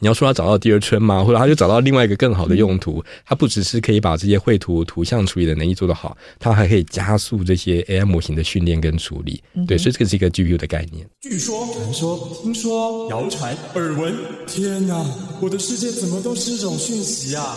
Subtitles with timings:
[0.00, 1.24] 你要说他找到第二春吗？
[1.24, 3.04] 或者他就找到另外一个更好的用途？
[3.26, 9.42] 他不只是可以把这些绘图图像处理的能力做得好，他还可以加速这些 AI 模型的训练跟处理。
[9.66, 11.04] 对，所以这个是一个 GPU 的概念。
[11.20, 14.14] 据说、传说、听说、谣传、耳闻，
[14.46, 15.04] 天哪！
[15.40, 17.56] 我的世界怎么都是这种讯息啊？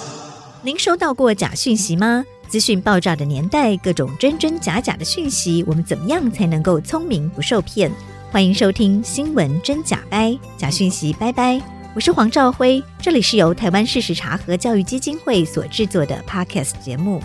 [0.64, 2.24] 您收到过假讯息吗？
[2.48, 7.92] 资讯爆炸的年代，各种真真假假的讯息，我们怎么样才能够聪明不受骗？
[8.32, 11.81] 欢迎收听新闻真假掰，假讯息拜拜。
[11.94, 17.22] 我是黄兆辉，这里是由台湾事实查核教育基金会所制作的 Podcast 节目。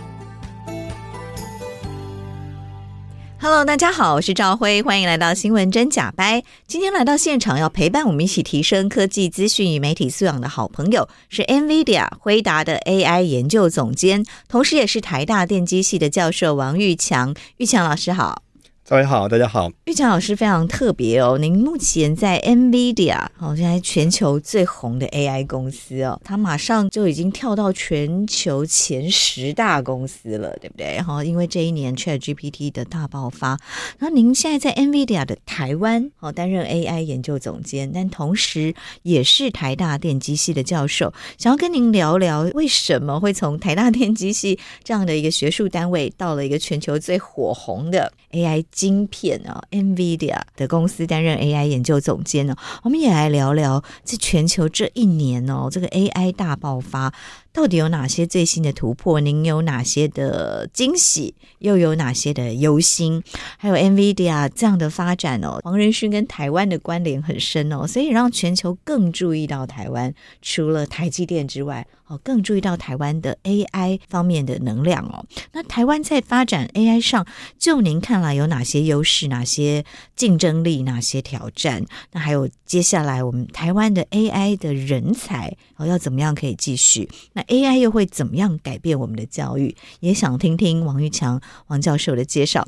[3.38, 6.43] Hello，大家好，我是兆辉，欢迎来到新闻真假掰。
[6.66, 17.33] 今天来到现场要陪伴我们一起提升科技资讯与媒体素养的好朋友是 NVIDIA 辉达的 AI 研究总监，同时也是台大电机系的教授王玉强。
[17.59, 18.43] 玉强老师好。
[18.88, 19.68] 各位好，大家好。
[19.86, 31.02] 玉强老师非常特别哦，您目前在 NVIDIA，好，现在全球最红的 AI 公司哦，它马上就已经跳到全球前十大公司了，对不对？
[31.02, 33.59] 哈，因为这一年 ChatGPT 的大爆发，
[33.98, 48.65] 那您现在在 NVIDIA 的台湾，好，担任 AI 研究总监，但同时也是台大电机系的教授，想要跟您聊聊，为什么会从台大电机系这样的一个学术单位，到了一个全球最火红的 AI。
[48.77, 57.13] 晶片啊，NVIDIA 的公司担任 AI 研究总监呢，我们也来聊聊这全球这一年哦，这个 AI 大爆发。
[57.57, 59.18] 到底有哪些最新的突破？
[59.18, 61.35] 您有哪些的惊喜？
[61.60, 63.23] 又有哪些的忧心？
[63.57, 70.12] 还有 NVIDIA 这样的发展哦，黄仁勋跟台湾的关联很深哦，所以让全球更注意到台湾。
[70.43, 75.25] 除了台积电之外，哦，更注意到台湾的 AI 方面的能量哦。
[75.53, 77.27] 那台湾在发展 AI 上，
[77.59, 79.28] 就您看来有哪些优势？
[79.28, 79.82] 哪些
[80.15, 80.82] 竞争力？
[80.82, 81.87] 哪些挑战？
[82.12, 87.09] 那还有接下来我们台湾的 AI 的人才哦，要怎么样可以继续？
[87.32, 89.77] 那 AI 又会怎么样改变我们的教育？
[90.00, 92.66] 也想听听王玉强王教授的介绍。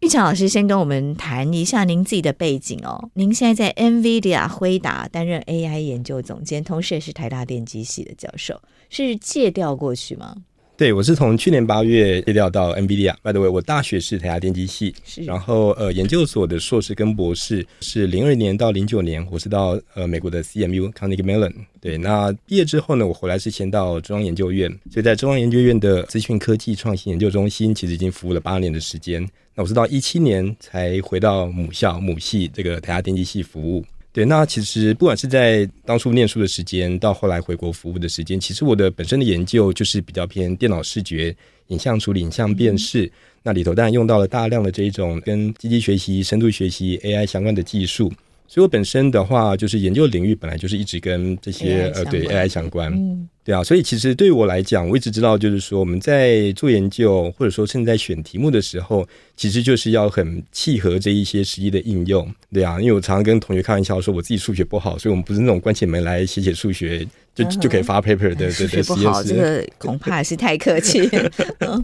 [0.00, 3.10] 玉强老师先跟我们谈一下您自己的背景哦。
[3.14, 10.36] 您现在在 NVIDIA 辉达担任 AI 研究总监，同时也是台大电机系的教授，是借调过去吗？
[10.78, 13.12] 对，我是从去年八月借调到 NVIDIA。
[13.20, 21.52] By the way，我大学是台大电机系，是然后呃，研究所的硕士跟博士是零二年到零九年，我是到呃美国的 CMU Carnegie Mellon。
[21.80, 29.28] 对，那毕业之后呢，我回来是先到中央研究院，所以在中央研究院的资讯科技创新研究中心，其实已经服务了八年的时间。
[29.56, 33.84] 那我是到一七年才回到母校母系这个台大电机系服务。
[34.12, 41.34] 对，那其实不管是在当初念书的时间，到后来回国服务的时间，其实我的本身的研究就是比较偏电脑视觉、
[41.68, 43.10] 影像处理、影像辨识，嗯、
[43.44, 48.12] 那里头当然用到了大量的这一种跟机器学习、深度学习、AI 相关的技术。
[48.48, 52.92] 所以我本身的话，就是研究领域本来就是一直跟这些呃对 AI 相关。
[52.92, 62.30] 嗯对啊，所以其实对于我来讲，我一直知道，就是说我们在做研究，或者说甚至在选题目的时候，其实就是要很契合这一些实际的应用。
[62.52, 67.08] 对啊，因为我常常跟同学开玩笑说，我自己数学不好，所以我们不是那种关起门来写写数学
[67.44, 68.34] 就就可以发 paper 的。
[68.34, 71.08] 对对对，不好，这个恐怕是太客气。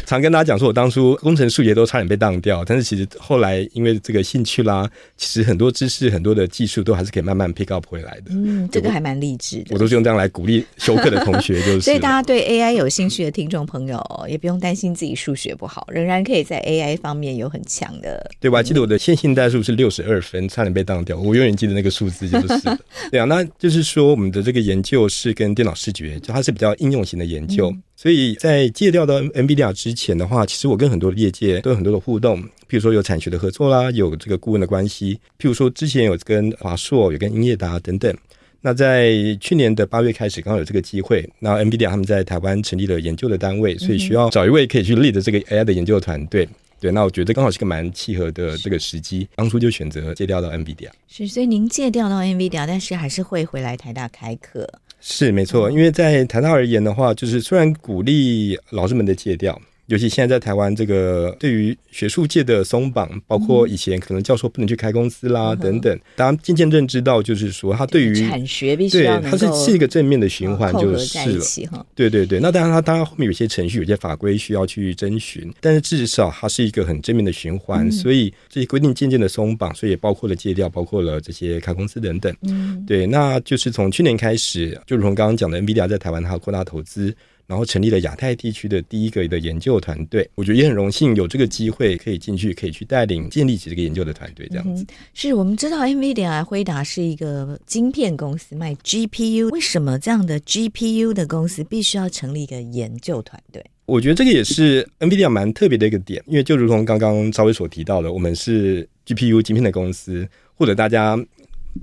[0.06, 8.30] 常跟大家讲说，我当初工程数学都差点被当掉，但是其实后来因为这个兴趣啦，其实很多知识、很多的技术都还是可以慢慢 pick up 回来的。
[8.30, 9.66] 嗯，这个还蛮励志的。
[9.70, 11.60] 我都是用这样来鼓励修课的同学。
[11.60, 18.30] 就是所以大家对 AI 有兴趣的听众朋友，也不用担心自己数学不好，仍然可以在 AI 方面有很强的。
[18.40, 21.18] 对，我还记得我的线性代数是六十二分，差点被当掉。
[21.18, 22.54] 我永远记得那个数字，就是。
[23.10, 27.68] 对啊，那就是说我们的这个研究是跟电脑视觉，就它是比较应用型的研究。
[27.72, 35.16] 嗯、所以在借调到 NVIDIA 之前的话，其实我跟很多的业界都有很多的互动，譬如说有产学的合作啦，有这个顾问的关系。
[35.36, 38.16] 譬如说之前有跟华硕，有跟英业达等等。
[38.60, 46.48] 那在去年的八月开始，刚好有这个机会，那 NVIDIA 他们在台湾成立了研究的单位，所以需要找一位可以去 lead 这个 AI 的研究团队。
[46.80, 50.88] 对，那我觉得刚好是个蛮契合的这个时机，当初就选择借调到 NVIDIA。
[51.08, 54.68] 是，所以您借调到 NVIDIA，但是还是会回来台大开课。
[55.06, 59.60] 是，没错，因为在台大而言的话，就是虽然鼓励老师们的借调。
[59.86, 71.86] 尤其现在在台湾，这个对于学术界的松绑，包括以前可能教授不能去开公司啦、嗯、等等，大家渐渐认知到，就是说他对于产学必须要对，它是是一个正面的循环，就是了。
[71.94, 77.86] 对对对，那当然，它当然后面有些程序、有些法规需要去遵循，但是至少它是一个很正面的循环。
[77.86, 82.34] 嗯、所以这些规定渐渐的松绑，所以也包括了借调，包括了这些开公司等等。
[82.42, 87.14] 嗯，对，那就是从去年开始，就如同刚刚讲的，NVIDIA 在台湾它扩大投资。
[87.46, 90.28] 然后成立了亚太地区的第一个的研究团队。
[90.34, 94.46] 我觉得也很荣幸有这个机会可以进去，可以去带领建立起这个研究的团队。
[94.50, 99.50] 这样子，嗯、是我们知道 NVIDIA 辉达是一个晶片公司，卖 GPU。
[99.50, 103.64] 为什么这样的 GPU 的公司必须要成立一个研究团队？
[103.86, 111.18] 我觉得这个也是 NVIDIA 蛮特别的一个点，因为就如同刚刚赵薇所提到的，我们是 GPU 晶片的公司，或者大家。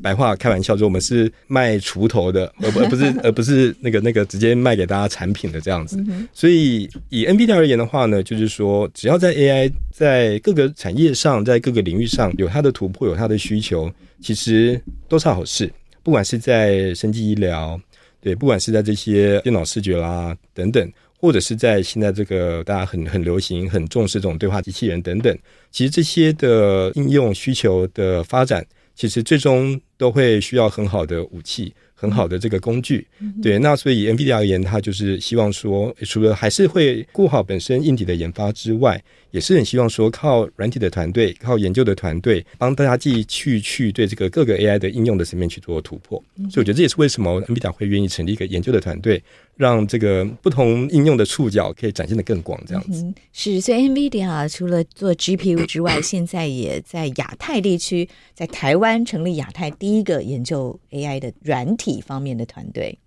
[0.02, 6.02] 白话开玩笑说，我们是卖锄头的，而不而不是 而不是那个那个直接卖给大家产品的这样子。
[6.34, 13.92] 所以以 NVIDIA 而言的话呢，就是说，只要在 AI 在各个产业上，在各个领域上有它的突破，有它的需求，
[14.22, 15.72] 其实都是好事。
[16.04, 17.80] 不管是在生技医疗，
[18.22, 25.38] 对，不管是在这些电脑视觉啦等等，或者是在现在这个大家很很流行、很重视这种对话机器人等等，
[25.70, 28.66] 其实这些的应用需求的发展。
[29.02, 33.08] 其实最终都会需要很好的武器，很好的这个工具。
[33.42, 46.22] 对，那所以 NVIDIA 而言，它就是希望说，除了还是会顾好本身硬体的研发之外，也是很希望说，靠软体的团队，靠研究的团队，帮大家继续去对这个各个 AI 的应用的层面去做突破。
[46.50, 49.22] 所以我觉得这也是为什么 NVIDIA 会愿意成立一个研究的团队。
[49.58, 53.62] 让这个不同应用的触角可以展现的更广，这样子、嗯、是。
[53.62, 62.98] 所以 NVIDIA 除了做 GPU 之外， 现在也在亚太地区，在台湾成立亚太第一个研究 AI 的软体方面的团队。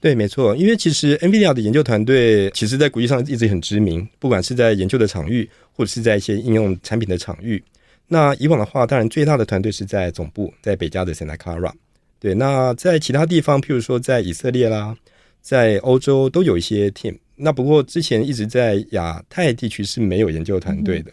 [0.00, 0.56] 对，没错。
[0.56, 5.48] 因为其实 NVIDIA 的研究团队，其实在国际上一直很知名，不管是在研究的场域，
[5.80, 7.62] 或者是在一些应用产品的场域。
[8.06, 11.72] 那以往的话，当然最大的团队是在总部，在北加的 Santa Clara。
[12.18, 14.94] 对，那在其他地方，譬如说在以色列啦。
[15.42, 21.10] 在欧洲都有一些 team，那不过之前一直在亚太地区是没有研究团队的，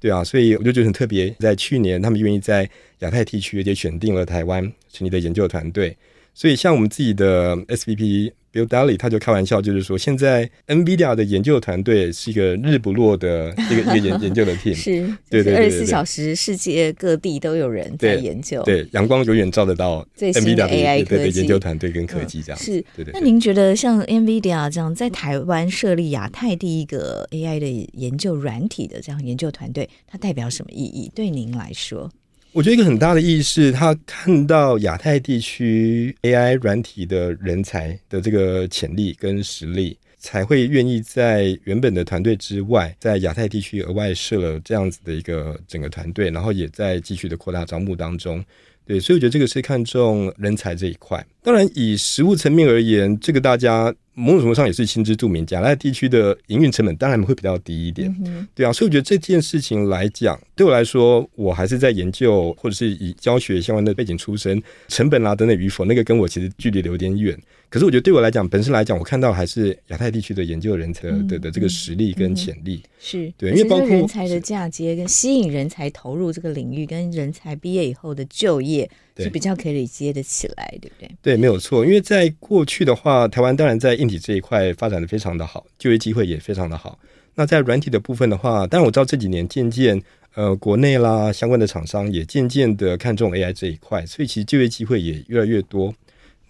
[0.00, 2.68] 对啊，所以我就觉得很特别，在去年他们愿意在
[2.98, 4.60] 亚太地区也选定了台湾
[4.92, 5.96] 成立的研究团队，
[6.34, 8.32] 所以像我们自己的 SVP。
[8.52, 22.62] Bill Daly 他就开玩笑，就是说，现在 NVIDIA 的研究团队是一个日不落的一个一个研 研究的 team，是，对对对，二十四小时，世界各地都有人在研究，对，阳光永远照得到 NVIDIA 的 AI 科技研究团队跟科技这样、嗯。
[22.62, 23.12] 是，对对。
[23.12, 31.10] 那您觉得像 NVIDIA 这样在台湾设立亚太第一个 AI 的研究软体的这样研究团队，它代表什么意义？
[31.14, 32.10] 对您来说？
[32.52, 48.42] 我觉得一个很大的意义是，他看到亚太地区 AI 软体的人才的这个潜力跟实力，才会愿意在原本的团队之外，在亚太地区额外设了这样子的一个整个团队，然后也在继续的扩大招募当中。
[48.88, 51.24] 对，所以我觉得这个是看重人才这一块。
[51.42, 53.94] 当然，以实物层面而言，这个大家。
[54.20, 67.40] 某种程度上也是心知肚明，加拿大地区的营运成本当然会比较低一点，嗯，对啊，所以我觉得这件事情来讲，对我来说，我还是在研究或者是以教学相关的背景出身，成本啊等等与否，那个跟我其实距离有点远。
[67.70, 81.10] 可是我觉得对我来讲，本身来讲，我看到还是亚太地区的研究人才的、嗯、的的这个实力跟潜力、是对，因为包括人才的嫁接跟吸引人才投入这个领域，跟人才毕业以后的就业是比较可以接得起来，对不对？
[81.20, 81.84] 对，没有错。
[81.84, 86.98] 因为在过去的话，台湾当然在硬体这一块发展的非常的好，就业机会也非常的好。
[87.34, 90.02] 那在软体的部分的话，当然我知道这几年渐渐
[90.34, 95.94] 呃国内啦相关的厂商也渐渐的看重 AI 这一块，所以其实就业机会也越来越多。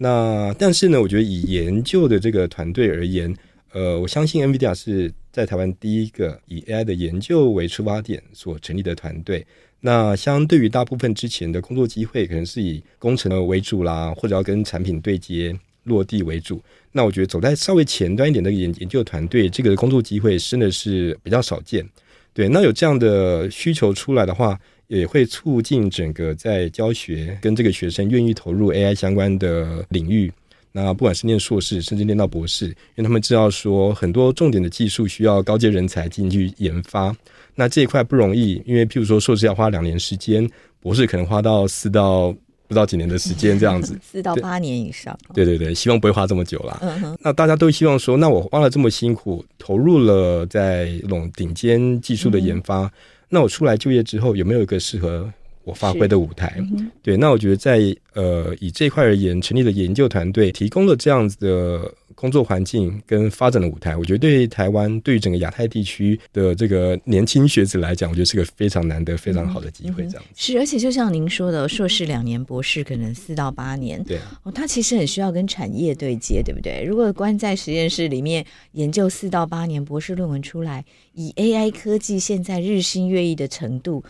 [0.00, 3.34] 那但是呢，我觉得以研究的这个团队而言，
[3.72, 9.44] 呃，我相信 NVIDIA 是在台湾第一个以 AI 的研究为出发点所成立的团队。
[9.80, 15.52] 那相对于大部分之前的工作机会，可能是以工程为主啦，或者要跟产品对接
[15.82, 16.62] 落地为主。
[16.92, 21.84] 那我觉得走在稍微前端一点的研研究团队，这个工作机会真的是比较少见。
[22.32, 24.56] 对，那有这样的需求出来的话。
[24.88, 30.32] 也会促进整个在教学跟这个学生愿意投入 AI 相关的领域。
[30.72, 37.14] 那不管是念硕士，甚至念到博士，因为他们知道说很多重点的技术需要高阶人才进去研发。
[37.54, 40.48] 那这一块不容易，因为譬如说硕士要花两年时间，
[40.80, 42.30] 博士可能花到四到
[42.66, 45.18] 不知道几年的时间这样子， 四到八年以上。
[45.34, 46.80] 对对对，希望不会花这么久啦。
[47.20, 52.84] 那大家都希望说，那我花了这么辛苦，投入了在这种顶尖技术的研发。
[52.84, 52.90] 嗯
[53.28, 55.32] 那我出来就业之后，有没有一个适合
[55.64, 56.54] 我发挥的舞台？
[56.58, 70.02] 嗯、对，那我觉得在呃以这块而言，成立的研究团队提供了这样子的工作环境跟发展的舞台，我觉得对台湾对于整个亚太地区的这个年轻学子来讲，我觉得是个非常难得、非常好的机会。
[70.08, 74.02] 这样、嗯嗯、是，而且就像您说的，硕士两年，博士可能四到八年。
[74.02, 76.82] 对，哦，他其实很需要跟产业对接，对不对？
[76.82, 80.84] 如果关在实验室里面研究四到八年，博士论文出来，
[81.14, 84.02] 以 AI 科技现在日新月异的程度，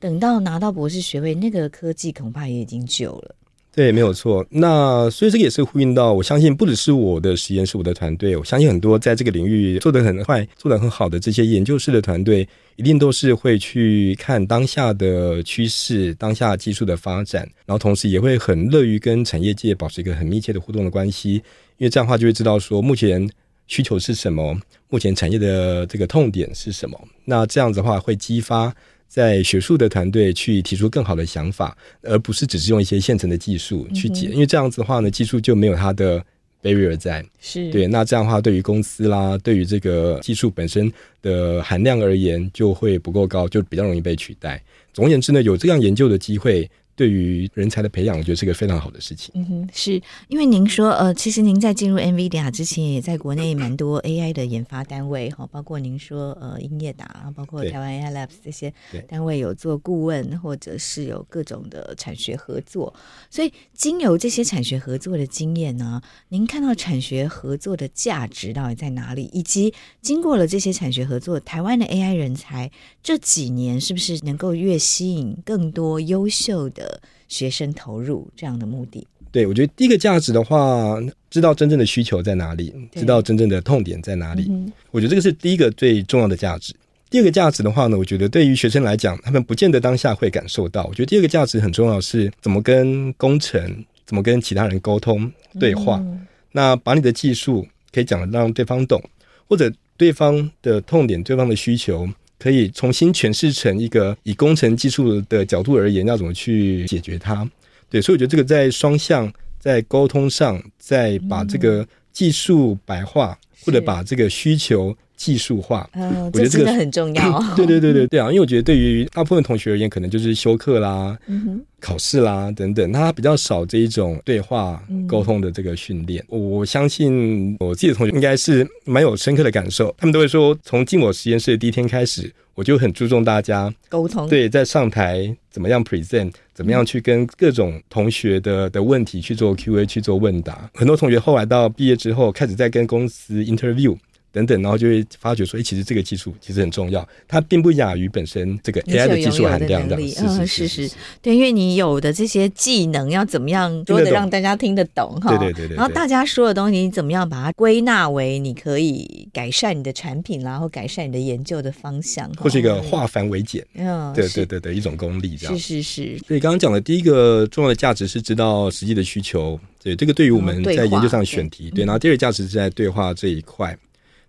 [0.00, 3.36] 等到拿到博士学位，那个科技恐怕也已经久了。
[3.74, 4.44] 对，没有错。
[4.50, 21.36] 那所以这个也是呼应到，我相信不只是我的实验室，我的团队，我相信很多在这个领域做得很快、做得很好的这些研究室的团队，一定都是会去看当下的趋势、当下技术的发展，然后同时也会很乐于跟产业界保持一个很密切的互动的关系，
[21.78, 23.26] 因为这样的话就会知道说目前
[23.68, 24.54] 需求是什么，
[24.90, 27.08] 目前产业的这个痛点是什么。
[27.24, 28.74] 那这样子的话会激发。
[29.12, 36.24] 在学术的团队去提出更好的想法，而不是只是用一些现成的技术去解，嗯、因为这样子的话呢，技术就没有它的
[36.62, 37.22] barrier 在。
[37.38, 40.90] 是对，那这样的话，对于公司啦，对于这个技术本身
[41.20, 44.62] 的含量而言，就会不够高，就比较容易被取代。
[44.94, 46.70] 总而言之呢，有这样研究的机会。
[47.02, 49.32] 对于人才的培养，我觉得是个非常好的事情。
[49.34, 58.72] 嗯哼，是因为您说，呃，其实您在进入 NVIDIA 之前，也在国内蛮多 AI 的研发单位哈，包括您说，呃，英业达，包括台湾 AI Labs 这些
[59.08, 62.94] 单位有做顾问，或者是有各种的产学合作。
[63.28, 69.28] 所以，经由这些产学合作的经验呢，您看到产学合作的价值到底在哪里？
[69.32, 72.70] 以及经过了这些产学合作，台湾的 AI 人才
[73.02, 76.91] 这几年是不是能够越吸引更多优秀的？
[76.92, 84.46] 的学生投入这样的目的，对，我觉得第一个价值的话，知道真正的需求在哪里，知道真正的痛点在哪里。
[84.50, 86.74] 嗯、我觉得这个是第一个最重要的价值。
[87.08, 90.84] 第二个价值的话呢，我觉得对于学生来讲，他们不见得当下会感受到。
[90.84, 95.98] 我觉得第二个价值很重要，是怎么跟工程，怎么跟其他人沟通对话。
[96.00, 99.02] 嗯、那把你的技术可以讲得让对方懂，
[99.48, 102.08] 或者对方的痛点、对方的需求。
[102.42, 107.48] 可以重新诠释成一个以工程技术的角度而言，要怎么去解决它？
[107.88, 114.96] 对，所以我觉得这个在双向、在沟通上，在把这个技术白话，或者把这个需求。
[115.14, 117.40] 技术化，嗯，我觉得这个这很重要。
[117.54, 118.26] 对对对对对啊！
[118.26, 126.24] 因为我觉得对于大部分同学而言，可能就是修课啦、嗯、考试啦等等，他比较少这一种对话沟通的这个训练。
[126.28, 134.28] 嗯、我相信我自己的同学应该是蛮有深刻的感受，他们都会说，从进我实验室的第一天开始，我就很注重大家沟通。
[134.28, 140.68] 对，在上台怎么样 present，怎么样去跟各种同学的的问题去做 Q&A 去做问答。
[140.74, 143.98] 很多同学后来到毕业之后，开始在跟公司 interview。
[144.32, 149.96] 等等，然后就会发觉说，哎，其实这个技术其实很重要，它并不亚于本身这个 AI 的技术含量的。
[149.96, 155.36] 嗯，是是，对，因为你有的这些技能要怎么样说的让大家听得懂哈？
[155.36, 155.76] 对对对对。
[155.76, 163.62] 然后大家说的东西，你怎么样把它归纳为你可以改善你的产品，然后改善你的研究的方向，或是一个化繁为简。
[163.74, 165.58] 嗯，对对对对，一种功力这样。
[165.58, 166.18] 是是是。
[166.26, 171.84] 所以刚刚讲的第一个重要的价值是知道实际的需求，对这个对于我们在研究上选题，对。
[171.84, 173.76] 然后第二个价值是在对话这一块。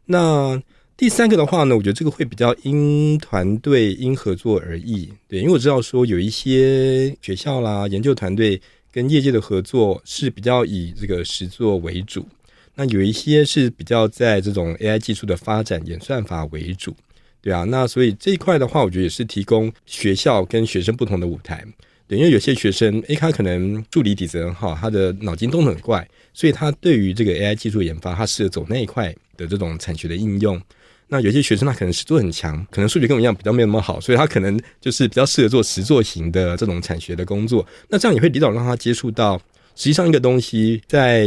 [0.05, 0.61] 那
[0.95, 12.25] 第三个的话呢，我觉得这个会比较因团队因合作而异，对，因为我知道说有一些学校啦、研究团队跟业界的合作是比较以这个实作为主，
[12.75, 16.95] 那有一些是比较在这种 AI 技术的发展、演算法为主，
[17.41, 21.65] 对啊，那所以这一块的话，我觉得也是提供学校跟学生不同的舞台。
[22.05, 30.61] 对，因为有些学生，诶，他可能数理底子很好，他的脑筋动得很快，所以他对于这个 AI 技术研发，他适合走那一块的这种产学的应用。
[31.07, 37.63] 那有些学生他可能实作很强，可能数学跟我一样比较没有那么好，所以他可能就是比较适合做实作型的这种产学的工作。
[37.87, 39.37] 那这样也会提早让他接触到，
[39.75, 41.25] 实际上一个东西在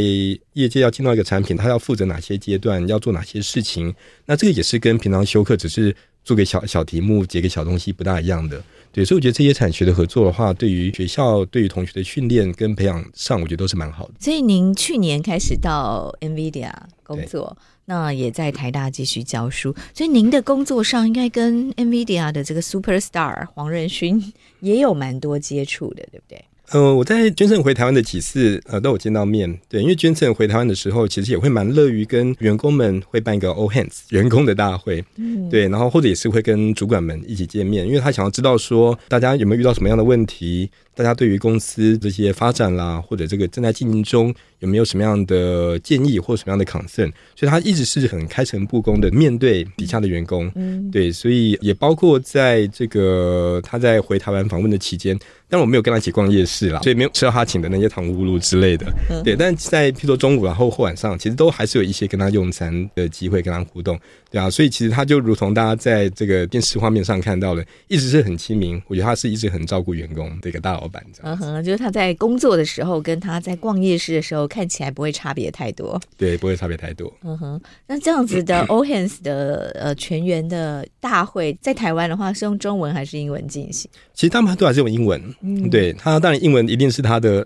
[0.53, 3.93] 业界要进到一个产品，他要负责哪些阶段，要做哪些事情。
[4.25, 5.95] 那这个也是跟平常修课只是
[6.27, 8.61] 做个小小题目、解个小东西不大一样的。
[8.91, 14.15] 对，所以我觉得这些产学的合作的话，对于学校、对于同学的训练跟培养上，我觉得都是蛮好的。
[14.19, 17.55] 所以您去年开始到 NVIDIA 工作，
[17.85, 26.43] 那也在台大继续教书，所以您的工作上应该跟 NVIDIA 的这个 Superstar 黄仁勋也有蛮多接触的，对不对？
[26.71, 29.57] 呃，我在捐赠回台湾的几次，呃，都有见到面。
[29.69, 35.01] 对，因为捐赠回台湾的时候，其实也会蛮乐于跟员工们会办一个 All Hands 员工的大会。
[35.15, 50.51] 嗯，对，然后或者也是会跟主管们一起见面，因为他想要知道说大家有没有遇到什么样的问题，大家对于公司这些发展啦，或者这个正在进行中有没有什么样的建议或什么样的 concern，所以他一直是很开诚布公的面对底下的员工。
[50.55, 55.15] 嗯，对，所以也包括在这个他在回台湾访问的期间。
[55.49, 58.85] 但我没有跟他一起逛夜市啦，所以没有吃到他请的那些糖葫芦之类的。
[59.09, 63.97] 嗯、对，但在譬如说中午然后或晚上，其实都还是有一些跟他用餐的机会，跟他互动，
[64.29, 64.49] 对啊。
[64.49, 68.75] 所以其实他就如同大家在这个电视画面上看到的，一直是很亲民。
[68.87, 71.33] 我觉得他是一直很照顾员工的一个大老板，这样。
[71.33, 75.99] 嗯哼，就是他在工作的时候跟他在逛夜市的时候看起来不会差别太多。
[76.17, 77.11] 对，不会差别太多。
[77.23, 83.89] 嗯哼，那这样子的 All Hands 的呃全员的大会，在台湾的话是用中文还是英文进行？
[84.13, 85.21] 其实他们都还是用英文。
[85.41, 87.45] 嗯，对他当然英文一定是他的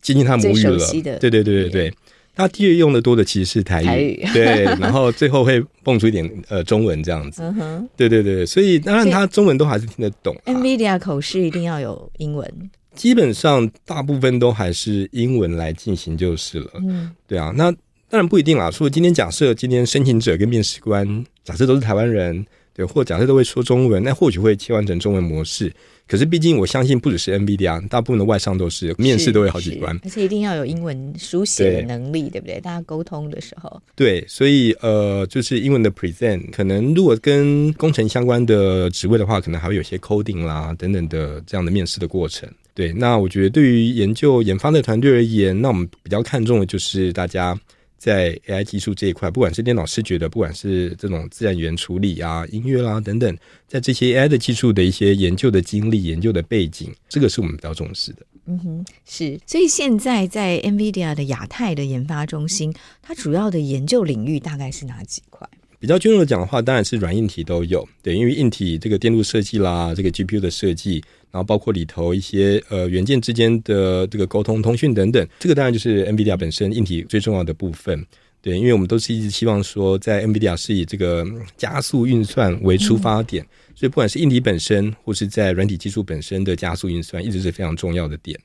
[0.00, 0.86] 接近他母语了。
[1.02, 1.94] 对对对对对。
[2.34, 10.34] 他第二用的多的其实是台语，台语对，然后最后会蹦出一点呃中文这样子，嗯哼，对对对，所以当然他中文都还是听得懂。
[10.46, 16.70] NVIDIA 口试一定要有英文，基本上大部分都还是英文来进行就是了。
[16.76, 17.70] 嗯，对啊，那
[18.08, 18.70] 当然不一定啦。
[18.70, 25.72] 说今天假设今天申请者跟面试官假设都是台湾人，对，或假设都会说中文，那或许会切换成中文模式。
[26.08, 32.60] 可是，毕竟我相信，不只是 NVIDIA，大部分的外商都是面试都有好几关，而且一定要有英文书写的能力，对，对不对？
[32.60, 42.46] 大家沟通的时候，对，所以呃，就是英文的 present，可能如果跟工程相关的职位的话，可能还会有些 coding 啦等等的这样的面试的过程。
[42.74, 47.58] 对，那我觉得对于研究研发的团队而言，那我们比较看重的就是大家。
[48.02, 58.26] 在 AI 技术这一块，不管是电脑视觉的，不管是这种自然语言处理啊、音乐啦等等，在这些 AI 的技术的一些研究的经历、研究的背景，这个是我们比较重视的。
[58.46, 59.38] 嗯哼，是。
[59.46, 65.48] 所以现在在 NVIDIA 的亚太的研发中心，它主要的研究领域大概是哪几块？
[65.78, 67.88] 比较均衡的讲的话，当然是软硬体都有。
[68.02, 71.04] 对，因为硬体这个电路设计啦，这个 GPU 的设计。
[71.32, 78.06] 然后包括里头一些呃元件之间的这个沟通、通讯等等，这个当然就是 NVIDIA 本身硬体最重要的部分。
[78.42, 81.24] 对，因为我们都是一直希望说，在 NVIDIA 是以这个
[81.56, 83.42] 加速运算为出发点，
[83.74, 88.38] 所以不管是硬体本身，或是在软体技术本身的加速运算，一直是非常重要的点。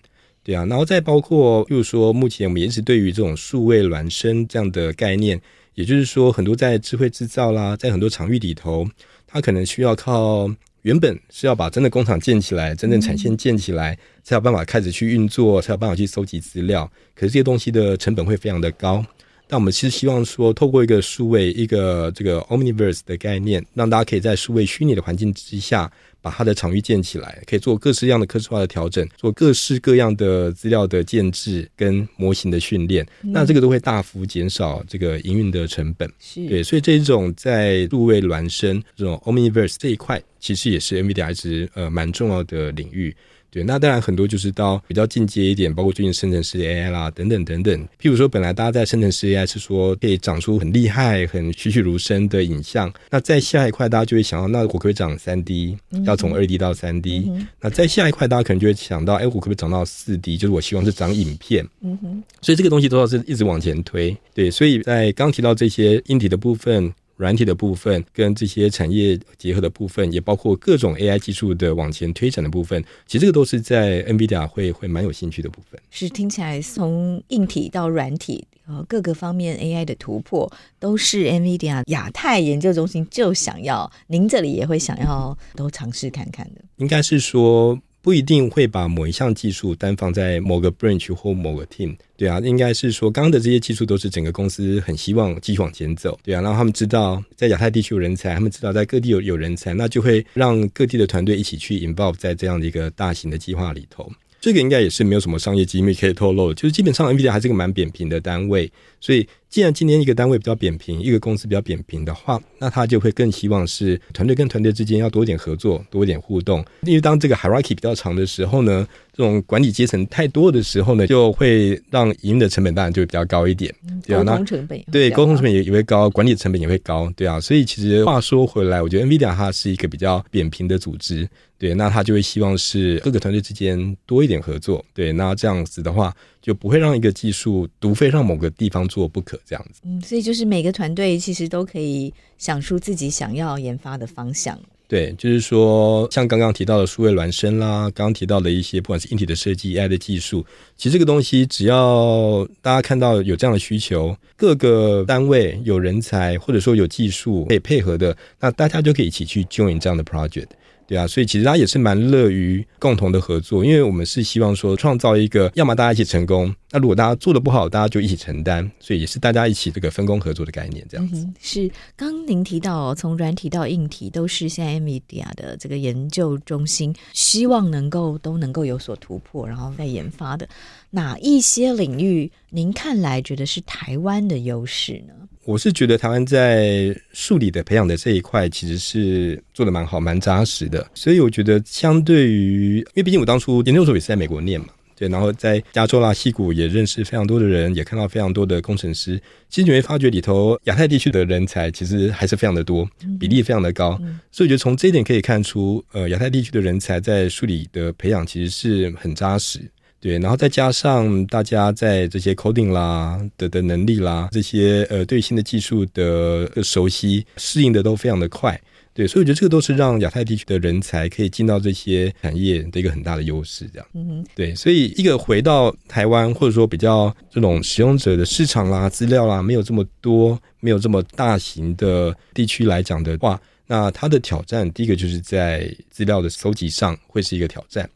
[0.43, 5.41] 对啊，然后再包括，比如说目前我们也是对于这种数位孪生这样的概念，
[5.73, 8.87] 也就是说，很多在智慧制造啦，在很多场域里头，
[9.25, 10.49] 它可能需要靠。
[10.87, 16.89] 原本是要把真的工厂建起来，真正产线建起来，才有办法开始去运作，才有办法去收集资料。
[17.13, 19.05] 可是这些东西的成本会非常的高。
[19.47, 25.91] 但我们其实希望说，透过一个数位、一个这个 Omniverse 的概念，让大家可以在数位虚拟的环境之下。
[26.19, 33.31] 把它的场域建起来，可以做各式各样的科技化的调整，做各式各样的资料的建置跟模型的训练，嗯。
[33.31, 36.11] 那这个都会大幅减少这个营运的成本。
[36.19, 43.15] 是对，所以这一种在数位孪生这种 Omniverse 这一块，其实也是 NVIDIA 一直呃蛮重要的领域。
[43.49, 47.79] 对，那当然很多就是到比较进阶一点，包括最近生成式 AI 啦，等等等等。
[47.99, 55.77] 譬如说，本来大家在生成式 AI 是说可以长出很厉害、很栩栩如生的影像，那在下一块大家就会想到，那我可不可以长三 D？
[56.05, 57.25] 要从二 D 到三 D？
[57.29, 57.47] 嗯。
[57.61, 60.37] 那在下一块大家可能就会想到，哎，我可不可以长到四 D？
[60.37, 61.65] 就是我希望是长影片。
[61.81, 62.23] 嗯哼。
[62.41, 64.15] 所以这个东西都要是一直往前推。
[64.33, 66.93] 对，所以在刚提到这些硬体的部分。
[67.17, 75.77] 软体的部分跟这些产业结合的部分，也包括各种 AI 技术的往前推展的部分，其实这个都是在 NVIDIA 会会蛮有兴趣的部分。
[75.89, 86.61] 是听起来从硬体到软体，呃，各个方面 AI 的突破，都是 NVIDIA 亚太研究中心就想要，您这里也会想要都尝试看看的。
[86.77, 87.77] 应该是说。
[88.07, 104.09] 不一定会把某一项技术单放在某个 branch 或某个 team，对啊，应该是说刚刚的这些技术都是整个公司很希望继续往前走，对啊，让他们知道在亚太地区有人才，他们知道在各地有有人才，那就会让各地的团队一起去 involve 在这样的一个大型的计划里头。
[104.39, 116.63] 这个应该也是没有什么商业机密可以透露，就是基本上 NVIDIA 还是个蛮扁平的单位，所以既然今天一个单位比较扁平，一个公司比较扁平的话，那他就会更希望是团队跟团队之间要多一点合作，多一点互动。
[116.81, 123.73] 因为当这个 hierarchy 比较长的时候呢，这种管理阶层太多的时候呢，就会让营运的成本当然就会比较高一点，
[124.05, 131.27] 对啊，沟通成本对沟通成本也也会高，管理成本也会高，对啊，所以其实话说回来，我觉得 NVIDIA 它是一个比较扁平的组织。
[131.59, 134.83] 对，那他就会希望是各个团队之间多一点合作。
[134.93, 139.81] 对，那这样子的话，就不会让一个技术独非让某个地方做不可，这样子。
[139.83, 144.59] 嗯，所以就是每个团队其实都可以想出自己想要研发的方向。
[144.87, 150.45] 对，就是说，像刚刚提到的数位孪生啦，刚刚提到的一些不管是硬体的设计、AI 的技术，
[150.77, 160.47] 其实这个东西只要大家看到有这样的需求，各个单位有人才或者说有技术可以配合的，那大家就可以一起去 join 这样的 project。
[160.87, 171.27] 对啊，所以其实他也是蛮乐于共同的合作，因为我们是希望说创造一个，要么大家一起成功，那如果大家做得不好，大家就一起承担，所以也是大家一起这个分工合作的概念，这样子。
[171.41, 180.47] 是，刚您提到从软体到硬体，都是现在 NVIDIA 的这个研究中心，希望能够都能够有所突破，然后再研发的
[180.91, 185.13] 哪一些领域，您看来觉得是台湾的优势呢？
[185.47, 190.85] 我是觉得台湾在数理的培养的这一块，其实是做的蛮好、蛮扎实的。
[190.93, 199.17] 所以我觉得，相对于，因为毕竟我当初研究所也是在美国念嘛，对，然后在加州啦、西谷也认识非常多的人，也看到非常多的工程师。
[199.47, 202.85] 其实你会发觉里头亚太地区的人才其实还是非常的多，
[203.17, 203.97] 比例非常的高。
[204.33, 209.61] 所以我觉得从这一点可以看出，呃，亚太地区的人才在数理的培养其实是很扎实。
[209.99, 218.59] 对，然后再加上大家在这些 coding 啦的的能力啦，这些呃对新的技术的熟悉适应的都非常的快。
[218.93, 223.87] 对，所以我觉得这个都是让亚太地区的人才可以进到这些产业的一个很大的优势，这样。
[223.93, 237.87] 嗯哼，对，所以一个回到台湾，或者说比较这种使用者的市场啦、资料啦，没有这么多、没有这么大型的地区来讲的话，那它的挑战，第一个就是在资料的搜集上会是一个挑战。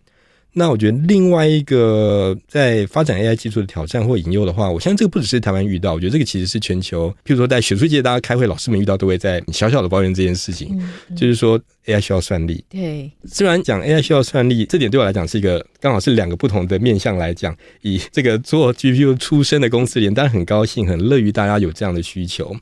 [0.53, 7.09] 那我觉得另外一个在发展 AI 技术的挑战或引诱的话，我相信这个不只是台湾遇到，我觉得这个其实是全球。
[7.25, 12.63] 譬如说在学术界，大家开会，老师们遇到都会在小小的抱怨这件事情，嗯嗯、就是说 AI 需要算力。
[12.69, 17.55] 对，虽然讲 AI 需要算力，这点对我来讲是一个刚好是两个不同的面向来讲。
[17.81, 22.53] 以这个做 GPU 出身的公司而言，当然很高兴，很乐于大家有这样的需求。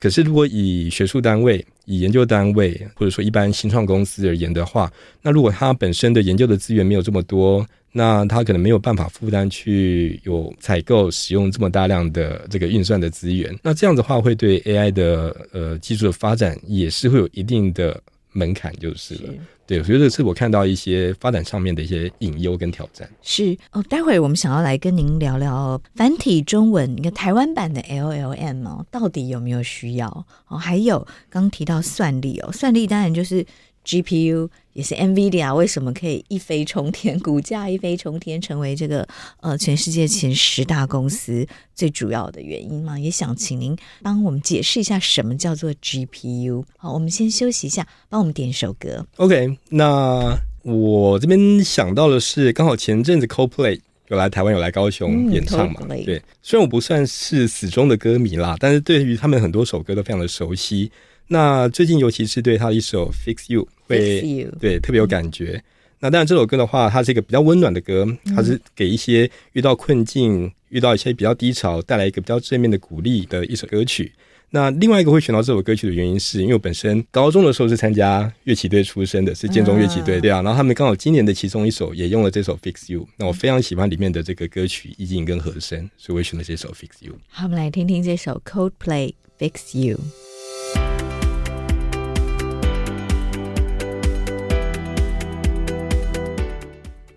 [0.00, 13.56] 可是，如果以学术单位、以研究单位，或者说一般新创公司而言的话，那如果它本身的研究的资源没有这么多，那它可能没有办法负担去有采购、使用这么大量的这个运算的资源。
[13.62, 17.98] 那这样的话，会对 AI 的呃技术的发展也是会有一定的
[18.32, 19.32] 门槛，就是了。
[19.66, 23.08] 对，所以这是我看到一些发展上面的一些隐忧跟挑战。
[23.22, 30.58] 是哦，待会我们想要来跟您聊聊繁体中文一个台湾版的 LLM 哦，到底有没有需要哦？
[30.58, 33.44] 还有刚提到算力哦，算力当然就是。
[33.84, 39.06] GPU 也是 NVIDIA 为什么可以一飞冲天，股价一飞冲天，成为这个
[39.40, 42.98] 呃全世界前十大公司最主要的原因吗？
[42.98, 46.64] 也想请您帮我们解释一下什么叫做 GPU。
[46.76, 49.06] 好，我们先休息一下，帮我们点一首歌。
[49.16, 55.80] OK，那我这边想到的是，刚好前阵子 Coldplay 有来台湾，有来高雄演唱嘛？
[55.82, 60.90] 嗯、对，虽然我不算是死忠的歌迷啦，但是对于他们很多首歌都非常的熟悉。
[61.26, 65.52] 那最近，尤其是对他一首《Fix You》会对特别有感觉。
[65.54, 65.62] 嗯、
[66.00, 74.12] 那当然，这首歌的话，它是一个比较温暖的歌，它是给一些遇到困境、遇到一些比较低潮，带来一个比较正面的鼓励的一首歌曲。
[74.50, 80.42] 那另外一个会选到这首歌曲的原因，是因为我本身高中的时候是参加乐器队出身的，是建中乐器队，对啊。
[80.42, 87.14] 然后他们刚好今年的其中一首也用了这首《Fix You》，那我非常喜欢里面的这个歌曲意境跟和声，所以我会选了这首《Fix You》。
[87.28, 89.96] 好，我们来听听这首 Coldplay《Fix You》。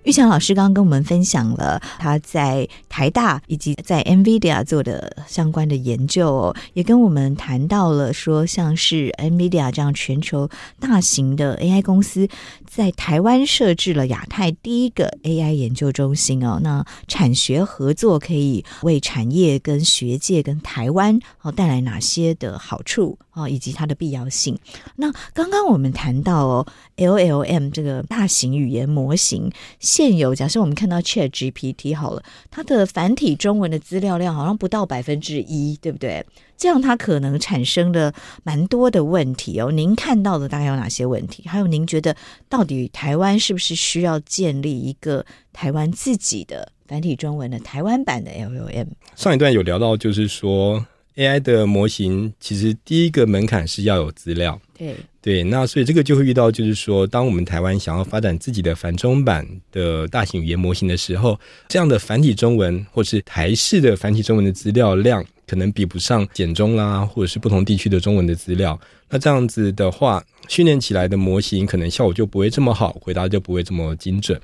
[0.08, 12.26] 钰翔老师刚刚跟我们分享了他在台大以及在 NVIDIA 做的相关的研究哦，也跟我们谈到了说，像是 NVIDIA 这样全球大型的 AI 公司
[12.65, 24.58] 在台湾设置了亚太第一个 AI 研究中心哦，那产学合作可以为产业跟学界跟台湾哦带来哪些的好处哦，以及它的必要性。
[24.95, 29.52] 那刚刚我们谈到哦，LLM 这个大型语言模型。
[29.80, 36.26] 现有假设我们看到 Chat GPT 好了，它的繁体中文的资料量好像不到百分之一，对不对？
[36.58, 38.12] 这样它可能产生了
[38.43, 39.71] 蛮多的问题哦。
[39.71, 41.43] 您看到的大概有哪些问题？
[41.47, 42.15] 还有您觉得
[42.50, 45.23] 到底台湾是不是需要建立一个
[45.54, 48.88] 台湾自己的繁体中文的台湾版的 LLM？
[49.15, 50.84] 上一段有聊到，就是说
[51.17, 54.60] AI 的模型其实第一个门槛是要有资料。
[54.77, 68.80] 对对，那所以这个就会遇到，就是说，当我们台湾想要发展自己的繁中版的大型语言模型的时候，这样的繁体中文或是台式的繁体中文的资料量，可能比不上简中啦，或者是不同地区的中文的资料。
[69.10, 74.39] 那这样子的话，训练起来的模型可能效果就不会这么好，回答就不会这么精准。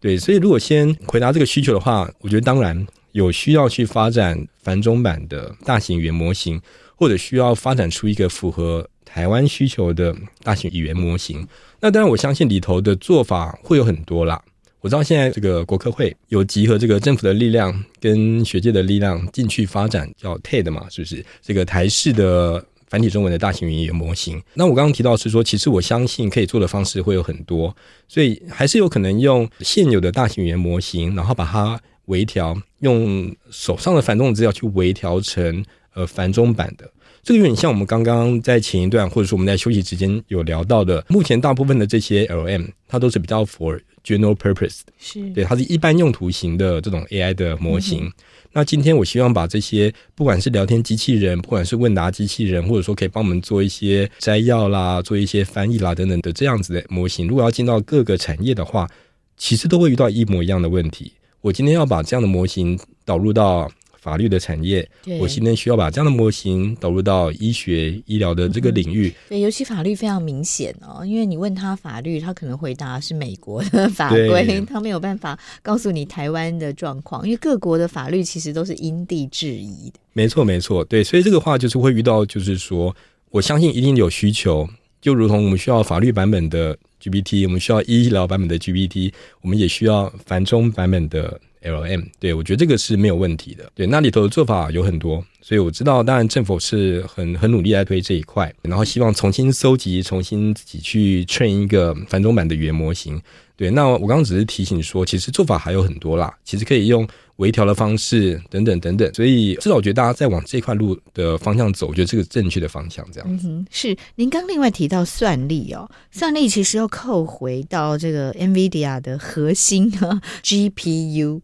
[0.00, 6.60] 对，所以如果先回答这个需求的话，我觉得当然有需要去发展繁中版的大型语言模型，
[6.96, 8.88] 或者需要发展出一个符合。
[9.04, 11.46] 台湾需求的大型语言模型，
[11.80, 14.42] 那当然我相信里头的做法会有很多啦。
[14.80, 21.22] 我知道现在这个国科会有集合这个政府的力量跟学界的力量进去发展，叫 TED 嘛，是不是？
[21.42, 24.42] 这个台式的繁体中文的大型语言模型。
[24.54, 27.76] 那我刚刚提到是说，其实我相信可以做的方式会有很多，
[28.08, 36.90] 所以还是有可能用现有的大型语言模型，然后把它微调，用手上的繁中的资料去微调成呃繁中版的。
[37.22, 48.06] 这个有点像我们刚刚在前一段，或者说我们在休息之间有聊到的，目前大部分的这些 LM，它都是比较 for general purpose，是对，它是一般用途型的这种 AI 的模型。
[48.06, 48.12] 嗯、
[48.50, 58.90] 那今天我希望把这些，不管是聊天机器人，不管是问答机器人，或者说可以帮我们做一些摘要啦，做一些翻译啦等等的这样子的模型，如果要进到各个产业的话，
[59.36, 61.12] 其实都会遇到一模一样的问题。
[61.42, 63.68] 我今天要把这样的模型导入到
[64.00, 64.88] 法律的产业，
[65.20, 69.12] 我今天需要把这样的模型导入到医学医疗的这个领域。
[69.28, 79.98] 对，尤其法律非常明显哦，因为你问他法律，他可能回答是美国的 法规，他没有办法告诉你台湾的状况，因为各国的法律其实都是因地制宜的。
[80.12, 82.94] 没错，没错，对，所以这个话就是会遇到，就是说，
[83.30, 84.68] 我相信一定有需求，
[85.02, 89.12] 就如同我们需要法律版本的 GPT，我们需要医疗版本的 GPT，
[89.42, 91.38] 我们也需要繁中版本的。
[91.64, 93.70] L M，对，我觉得这个是没有问题的。
[93.72, 103.22] 对，那里头的做法有很多，所以我知道，当然政府是很很努力在推这一块，然后希望重新搜集、重新自己去 train 一个繁中版的语言模型。
[103.56, 109.12] 对，那我刚刚只是提醒说，其实做法还有很多啦，其实可以用微调的方式等等等等。
[109.14, 113.46] 所以至少我觉得大家在往这块路的方向走，我觉得这个正确的方向这样子。
[113.48, 113.96] 嗯，是。
[114.16, 121.40] 您刚另外提到算力哦，算力其实又扣回到这个 NVIDIA 的核心哈 GPU。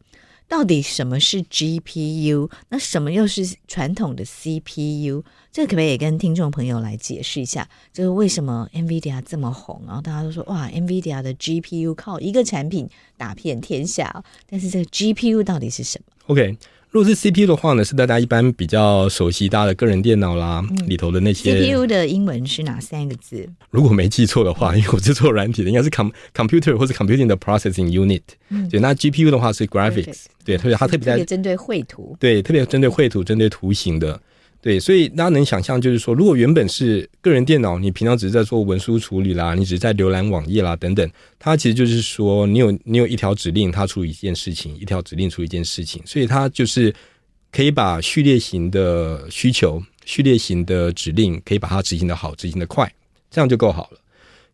[0.49, 2.51] 到底什么是 GPU？
[2.71, 5.23] 那什么又是传统的 CPU？
[5.53, 7.69] 这个可不可以跟听众朋友来解释一下？
[7.93, 9.83] 就是为什么 NVIDIA 这么红？
[9.87, 14.25] 然后大家都说哇，NVIDIA 的 GPU 靠一个产品打遍天下。
[14.49, 16.57] 但是这个 GPU 到底是什么？OK。
[16.91, 23.47] 如果是 CPU 的话呢，是大家一般比较熟悉大家的个人电脑啦，嗯、里头的那些 CPU 的英文是哪三个字？
[23.71, 28.23] 如果没记错的话，因为我是做软体的，应该是 com computer 或者 computing 的 processing unit。
[28.49, 34.19] 嗯，对，那 GPU 的话是 graphics，Perfect 对，特别它特别在针对绘图，对，特别针对绘图、针对图形的。
[34.61, 46.93] 对，所以大家能想象，就是说，如果原本是个人电脑，你平常只是在做文书处理啦，你只是在浏览网页啦等等，它其实就是说，你有你有一条指令，它处理一件事情，一条指令处理一件事情，所以它就是
[47.53, 52.93] 可以把序列型的需求、序列型的指令，可以把它执行的好，执行的快，
[53.31, 53.99] 这样就够好了。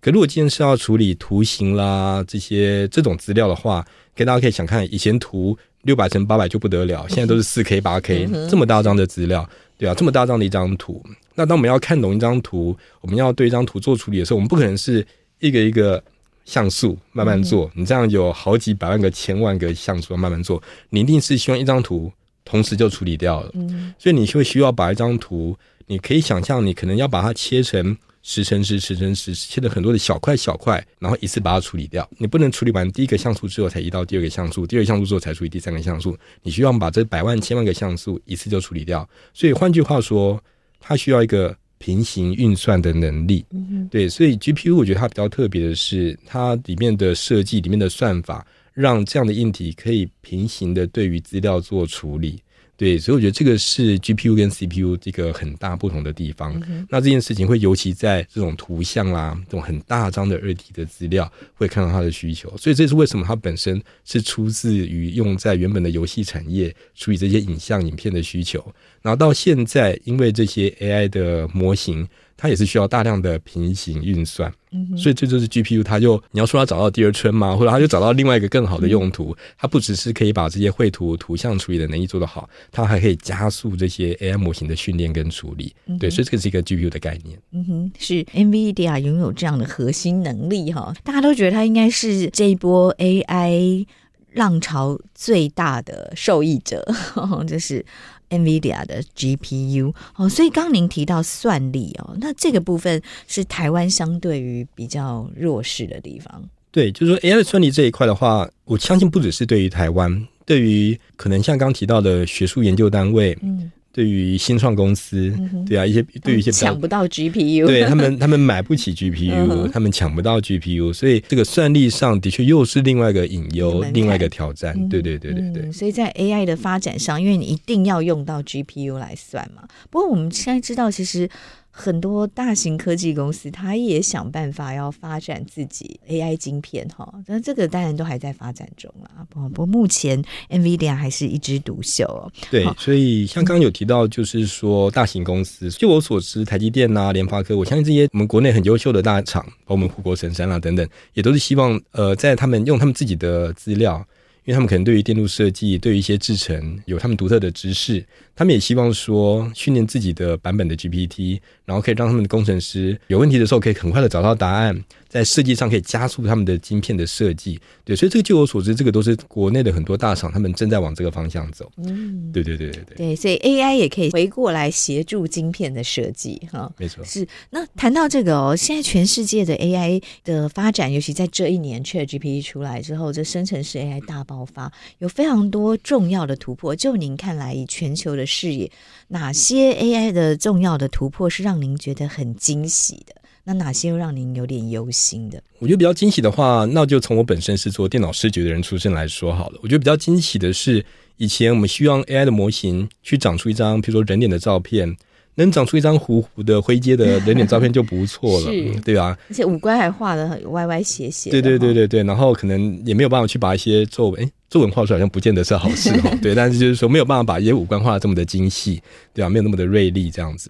[0.03, 3.83] 可如果今天是要处理图形啦这些这种资料的话，
[4.15, 9.49] 给大家可以想看，以前图六百乘八百就不得了，现在都是四 K、八 K 这么大张的资料。
[9.77, 11.03] 对啊，这么大张的一张图，
[11.35, 15.05] 那当我们要看懂一张图，我们要对一张图做处理的时候，我们不可能是
[15.41, 16.01] 一个一个
[16.45, 22.11] 像素慢慢做，你这样有好几百万个、千万个像素慢慢做，你一定是希望一张图
[22.45, 23.53] 同时就处理掉了。
[23.99, 25.57] 所以你会需要把一张图，
[25.89, 27.97] 你可以想象，你可能要把它切成。
[28.27, 32.09] 十乘十，十乘十，切了很多的小块小块，然后一次把它处理掉。
[32.17, 36.17] 你不能处理完第一个像素之后才移到第二个像素，第二个像素之后才处理第三个像素。
[36.43, 39.07] 你需要把这百万千万个像素一次就处理掉。
[39.35, 40.43] 所以换句话说，
[40.81, 43.45] 它需要一个平行运算的能力。
[43.51, 43.87] 嗯。
[43.91, 52.41] 对，所以 GPU 我觉得它比较特别的是，它里面的设计里面的算法，让这样的硬体可以平行的对于资料做处理。
[52.77, 56.61] 对，所以我觉得这个是 GPU 跟 CPU 这个很大不同的地方。
[56.69, 62.55] 嗯、那这件事情会尤其在这种图像啦，这种很大张的二 D 的资料，会看到它的需求。
[62.57, 68.65] 所以这是为什么它本身是出自于用在原本的游戏产业处理这些影像、影片的需求。
[69.03, 72.09] 然后到现在，因为这些 AI 的模型。
[72.45, 75.83] 它也是需要大量的平行运算，嗯、哼所以这就是 GPU。
[75.83, 77.57] 它就你要说它找到第二春吗？
[77.57, 79.31] 或者它就找到另外一个更好的用途？
[79.31, 85.75] 嗯、它不只是可以把这些绘图、图像处理的能力做得好，它还可以加速这些 AI 模型的训练跟处理。
[85.87, 87.39] 嗯、对，所以这个是一个 GPU 的概念。
[87.53, 93.87] 嗯哼，是 NVIDIA 拥有这样的核心能力哈，大家都觉得它应该是这一波 AI
[94.35, 96.87] 浪潮最大的受益者，
[97.49, 97.85] 就是
[98.31, 106.43] NVIDIA 的 GPU 哦，所以刚刚您提到算力哦，那这个部分是台湾相对于比较弱势的地方。
[106.71, 113.71] 对，就是说 AI 的算力这一块的话，我相信不只是对于台湾，对于可能像刚提到的学术研究单位，嗯。
[113.95, 124.75] 对于新创公司，嗯、对啊，一些对于一些抢不到 GPU，对他们，他们买不起 GPU，、嗯、他们抢不到 GPU，所以这个算力上的确又是另外一个隐忧，另外一个挑战。
[124.77, 125.73] 嗯、对对对对对、嗯。
[125.73, 129.63] 所以在 AI 的发展上，因为你一定要用到 GPU 来算嘛。
[129.91, 131.31] 不过我们现在知道，其实。
[131.77, 139.27] 很多大型科技公司，他也想办法要发展自己 AI 晶片哈，那这个当然都还在发展中啦。
[139.33, 142.31] 不过目前 NVIDIA 还是一枝独秀哦。
[142.49, 154.07] 对，所以像刚刚有提到，就是说大型公司，就我所知，台积电呐、啊、联发科，我相信这些我们国内很优秀的大厂，包括我们护国神山啊等等，也都是希望呃，在他们用他们自己的资料。
[154.47, 158.05] 因为他们可能对于电路设计、对于一些制程有他们独特的知识，
[158.37, 167.59] 他们也希望说训练自己的版本的 GPT，然后可以让他们的工程师有问题的时候可以很快的找到答案，在设计上可以加速他们的晶片的设计。
[167.85, 171.73] 对，所以这个据我所知，这个都是国内的很多大厂他们正在往这个方向走。
[171.79, 172.97] 嗯，对对对对对。
[172.97, 177.03] 对，所以 AI 也可以回过来协助晶片的设计，哈，没错。
[177.03, 177.27] 是。
[177.49, 184.35] 那谈到这个哦，现在全世界的 AI 的发展，尤其在这一年 ChatGPT 出来之后，这生成式 AI 大爆。
[184.35, 186.75] 爆发，有非常多重要的突破。
[186.75, 188.69] 就您看来，以全球的视野，
[189.15, 193.15] 哪些 AI 的重要的突破是让您觉得很惊喜的？
[193.45, 195.41] 那哪些又让您有点忧心的？
[195.61, 199.61] 我觉得比较惊喜的话，那就从我本身是做电脑视觉的人出身来说好了。
[199.63, 200.85] 我觉得比较惊喜的是，
[201.17, 204.97] 以前我们希望 AI 的模型去长出一张，比如说人脸的照片。
[205.37, 211.29] 能长出一张糊糊的灰阶的人脸照片就不错了， 是对啊，而且五官还画的很歪歪斜斜。
[211.29, 216.09] 对对对对对，然后可能也没有办法去把一些皱纹，哎，作文画出来好像不见得是好事哈。
[216.23, 218.81] 对，但是就是说没有办法把一些五官画的这么的精细，
[219.13, 220.49] 对吧，没有那么的锐利这样子。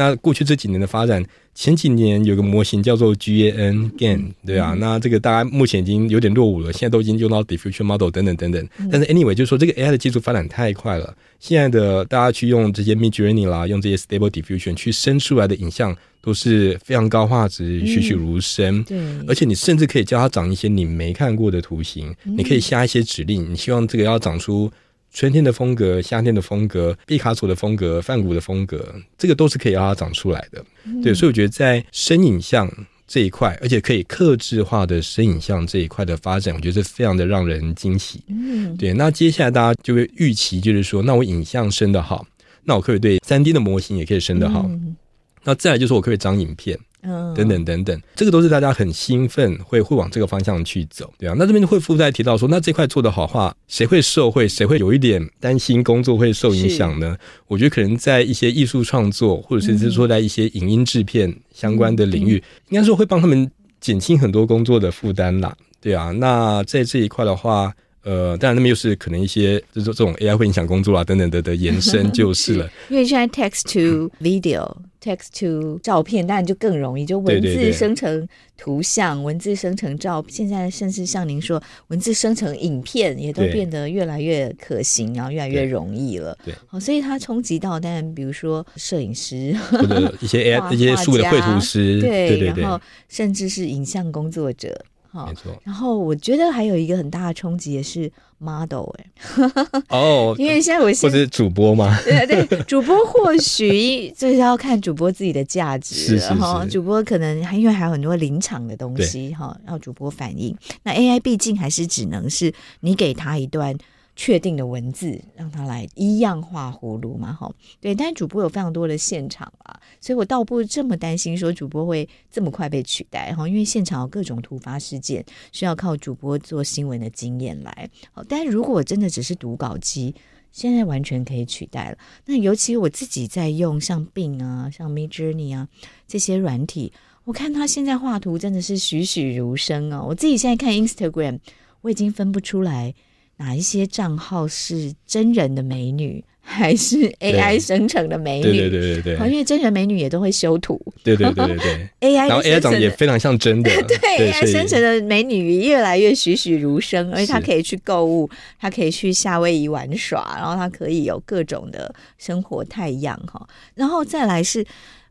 [0.00, 1.22] 那过去这几年的发展。
[1.52, 8.68] 前几年有个模型叫做 GAN GAN，对啊，那这个大家目前已经有点落伍了，现在都已经用到 Diffusion Model 等等等等。
[8.90, 18.82] 但是 anyway，就是说这个 AI 的技术发展太快了，现在的大家去用这些 Midjourney 啦，用这些 Stable Diffusion 去生出来的影像都是非常高画质、栩栩如生。
[18.84, 24.70] 对，而且你甚至可以教它长一些你没看过的图形，你可以下一些指令，你希望这个要长出。
[25.12, 30.64] 春天的风格，夏天的风格，毕卡索的风格，梵谷的风格，这个都是可以让它长出来的。
[30.84, 32.70] 嗯、对，所以我觉得在深影像
[33.06, 38.22] 这一块，而且可以克制化的深影像这一块的发展，我觉得是非常的让人惊喜。
[38.28, 38.92] 嗯，对。
[38.94, 42.24] 那接下来大家就会预期，就是说，那我影像生得好，
[42.62, 44.66] 那我可以对三 D 的模型也可以生得好。
[44.68, 44.94] 嗯、
[45.42, 46.78] 那再来就是我可以长影片。
[47.02, 51.34] 嗯，等等等等，这个都是大家很兴奋，会会往这个方向去走，对啊。
[51.38, 54.46] 那这边会附带提到说，那这块做的好话，谁会受惠？
[54.46, 57.16] 谁会有一点担心工作会受影响呢？
[57.46, 66.10] 我觉得可能在一些艺术创作，或者是说在一些影音制片相关的领域，嗯、应该说会帮他们减轻很多工作的负担啦，对啊。
[66.10, 74.89] 那在这一块的话，呃，当然那边又是可能一些就是这种 AI 会影响工作啊等等的的延伸就是了， 因为现在 text to video、嗯。
[75.02, 86.36] Text to 照片，当然就更容易，就文字生成图像，对对对，文字生成照片，现在甚至像您说，文字生成影片也都变得越来越可行，然后越来越容易了。
[86.44, 94.84] 对，好，所以它冲击到，当然比如说摄影师或者一些 AI 一些数的绘图师，对，对对对，然后甚至是影像工作者。
[95.10, 95.58] 好，没错。
[95.64, 99.04] 然后我觉得还有一个很大的冲击也是 model 哎、
[99.36, 110.56] 欸，哦， 因为现在我是或者主播嘛， 对对，主播或许就是要看主播自己的价值，然后主播可能还因为还有很多临场的东西哈，要主播反应。
[110.82, 113.76] 那 AI 毕竟还是只能是你给他一段。
[114.20, 117.94] 确定的文字让他来一样画葫芦嘛，哈，对。
[117.94, 127.88] 但是主播有非常多的现场啊，所以我倒不这么担心说主播会这么快被取代哈，因为现场有各种突发事件需要靠主播做新闻的经验来。
[128.12, 130.14] 好，但如果真的只是读稿机，
[130.52, 131.96] 现在完全可以取代了。
[132.26, 135.66] 那尤其我自己在用像病啊、像 Midjourney 啊
[136.06, 136.92] 这些软体，
[137.24, 140.02] 我看他现在画图真的是栩栩如生啊。
[140.02, 141.38] 我自己现在看 Instagram，
[141.80, 142.94] 我已经分不出来。
[143.40, 148.42] 哪一些账号是真人的美女， 还是 AI 生成的美女？
[148.42, 150.78] 对对对对对，因为真人美女也都会修图。
[151.02, 153.70] 对对对对对，AI 然后 AI 长得也非常像真的。
[153.88, 158.28] 对，对，AI 生成的美女越来越栩栩如生，而且她可以去购物，
[158.60, 163.48] 她可以去夏威夷玩耍，然后她可以有各种的生活太阳哈。
[163.74, 164.62] 然后再来是，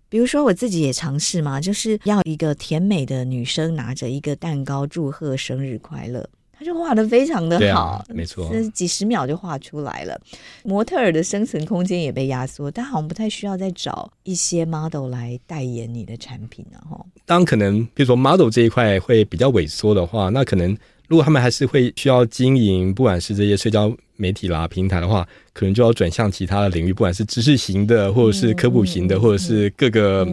[0.08, 6.30] 比如说我自己也尝试嘛，就是要一个甜美的女生拿着一个蛋糕祝贺生日快乐。
[6.60, 10.20] 他就画的非常的好，啊、没错，是几十秒就画出来了。
[10.64, 17.00] 模特儿的生存空间也被压缩，但好像不太需要再找一些 model 来代言你的产品了哈。
[17.26, 20.78] 当可能，比如说 model 这一块会比较萎缩的话，那可能。
[21.10, 30.26] 如果他们还是会需要经营，不管是这些社交媒体啦、平台的话，可能就要转向其他的领域，不管是知识型的，或者是科普型的，嗯、或者是各个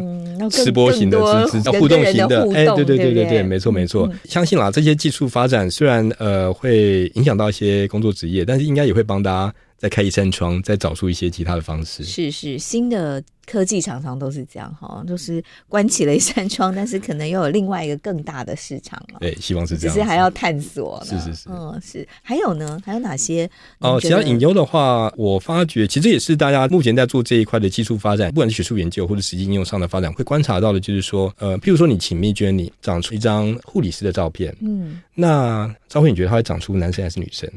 [0.50, 2.42] 直播型的、知识互动型的。
[2.54, 4.06] 哎，对对对对对，没错没错。
[4.12, 9.54] 嗯、相信啦，这些技术发展虽然呃会影响到一些工作职业，但是应该也会帮大家。
[9.76, 12.02] 再开一扇窗，再找出一些其他的方式。
[12.02, 19.18] 是是，新的科技常常都是这样哈，就是关起了一扇窗，但是可能又有另外一个更大的市场了。
[19.20, 19.94] 对，希望是这样。
[19.94, 21.02] 只是还要探索。
[21.04, 22.08] 是是是，嗯是。
[22.22, 22.80] 还有呢？
[22.84, 23.48] 还有哪些？
[23.80, 37.48] 哦，其他隐忧的话，我发觉其实也是大家目前在做这一块的技术发展，不管是学术研究或者实际应用上的发展，会观察到的，就是说，呃，譬如说你请 Midjourney 长出一张护理师的照片，嗯，那照片，你觉得它会长出男生还是女生？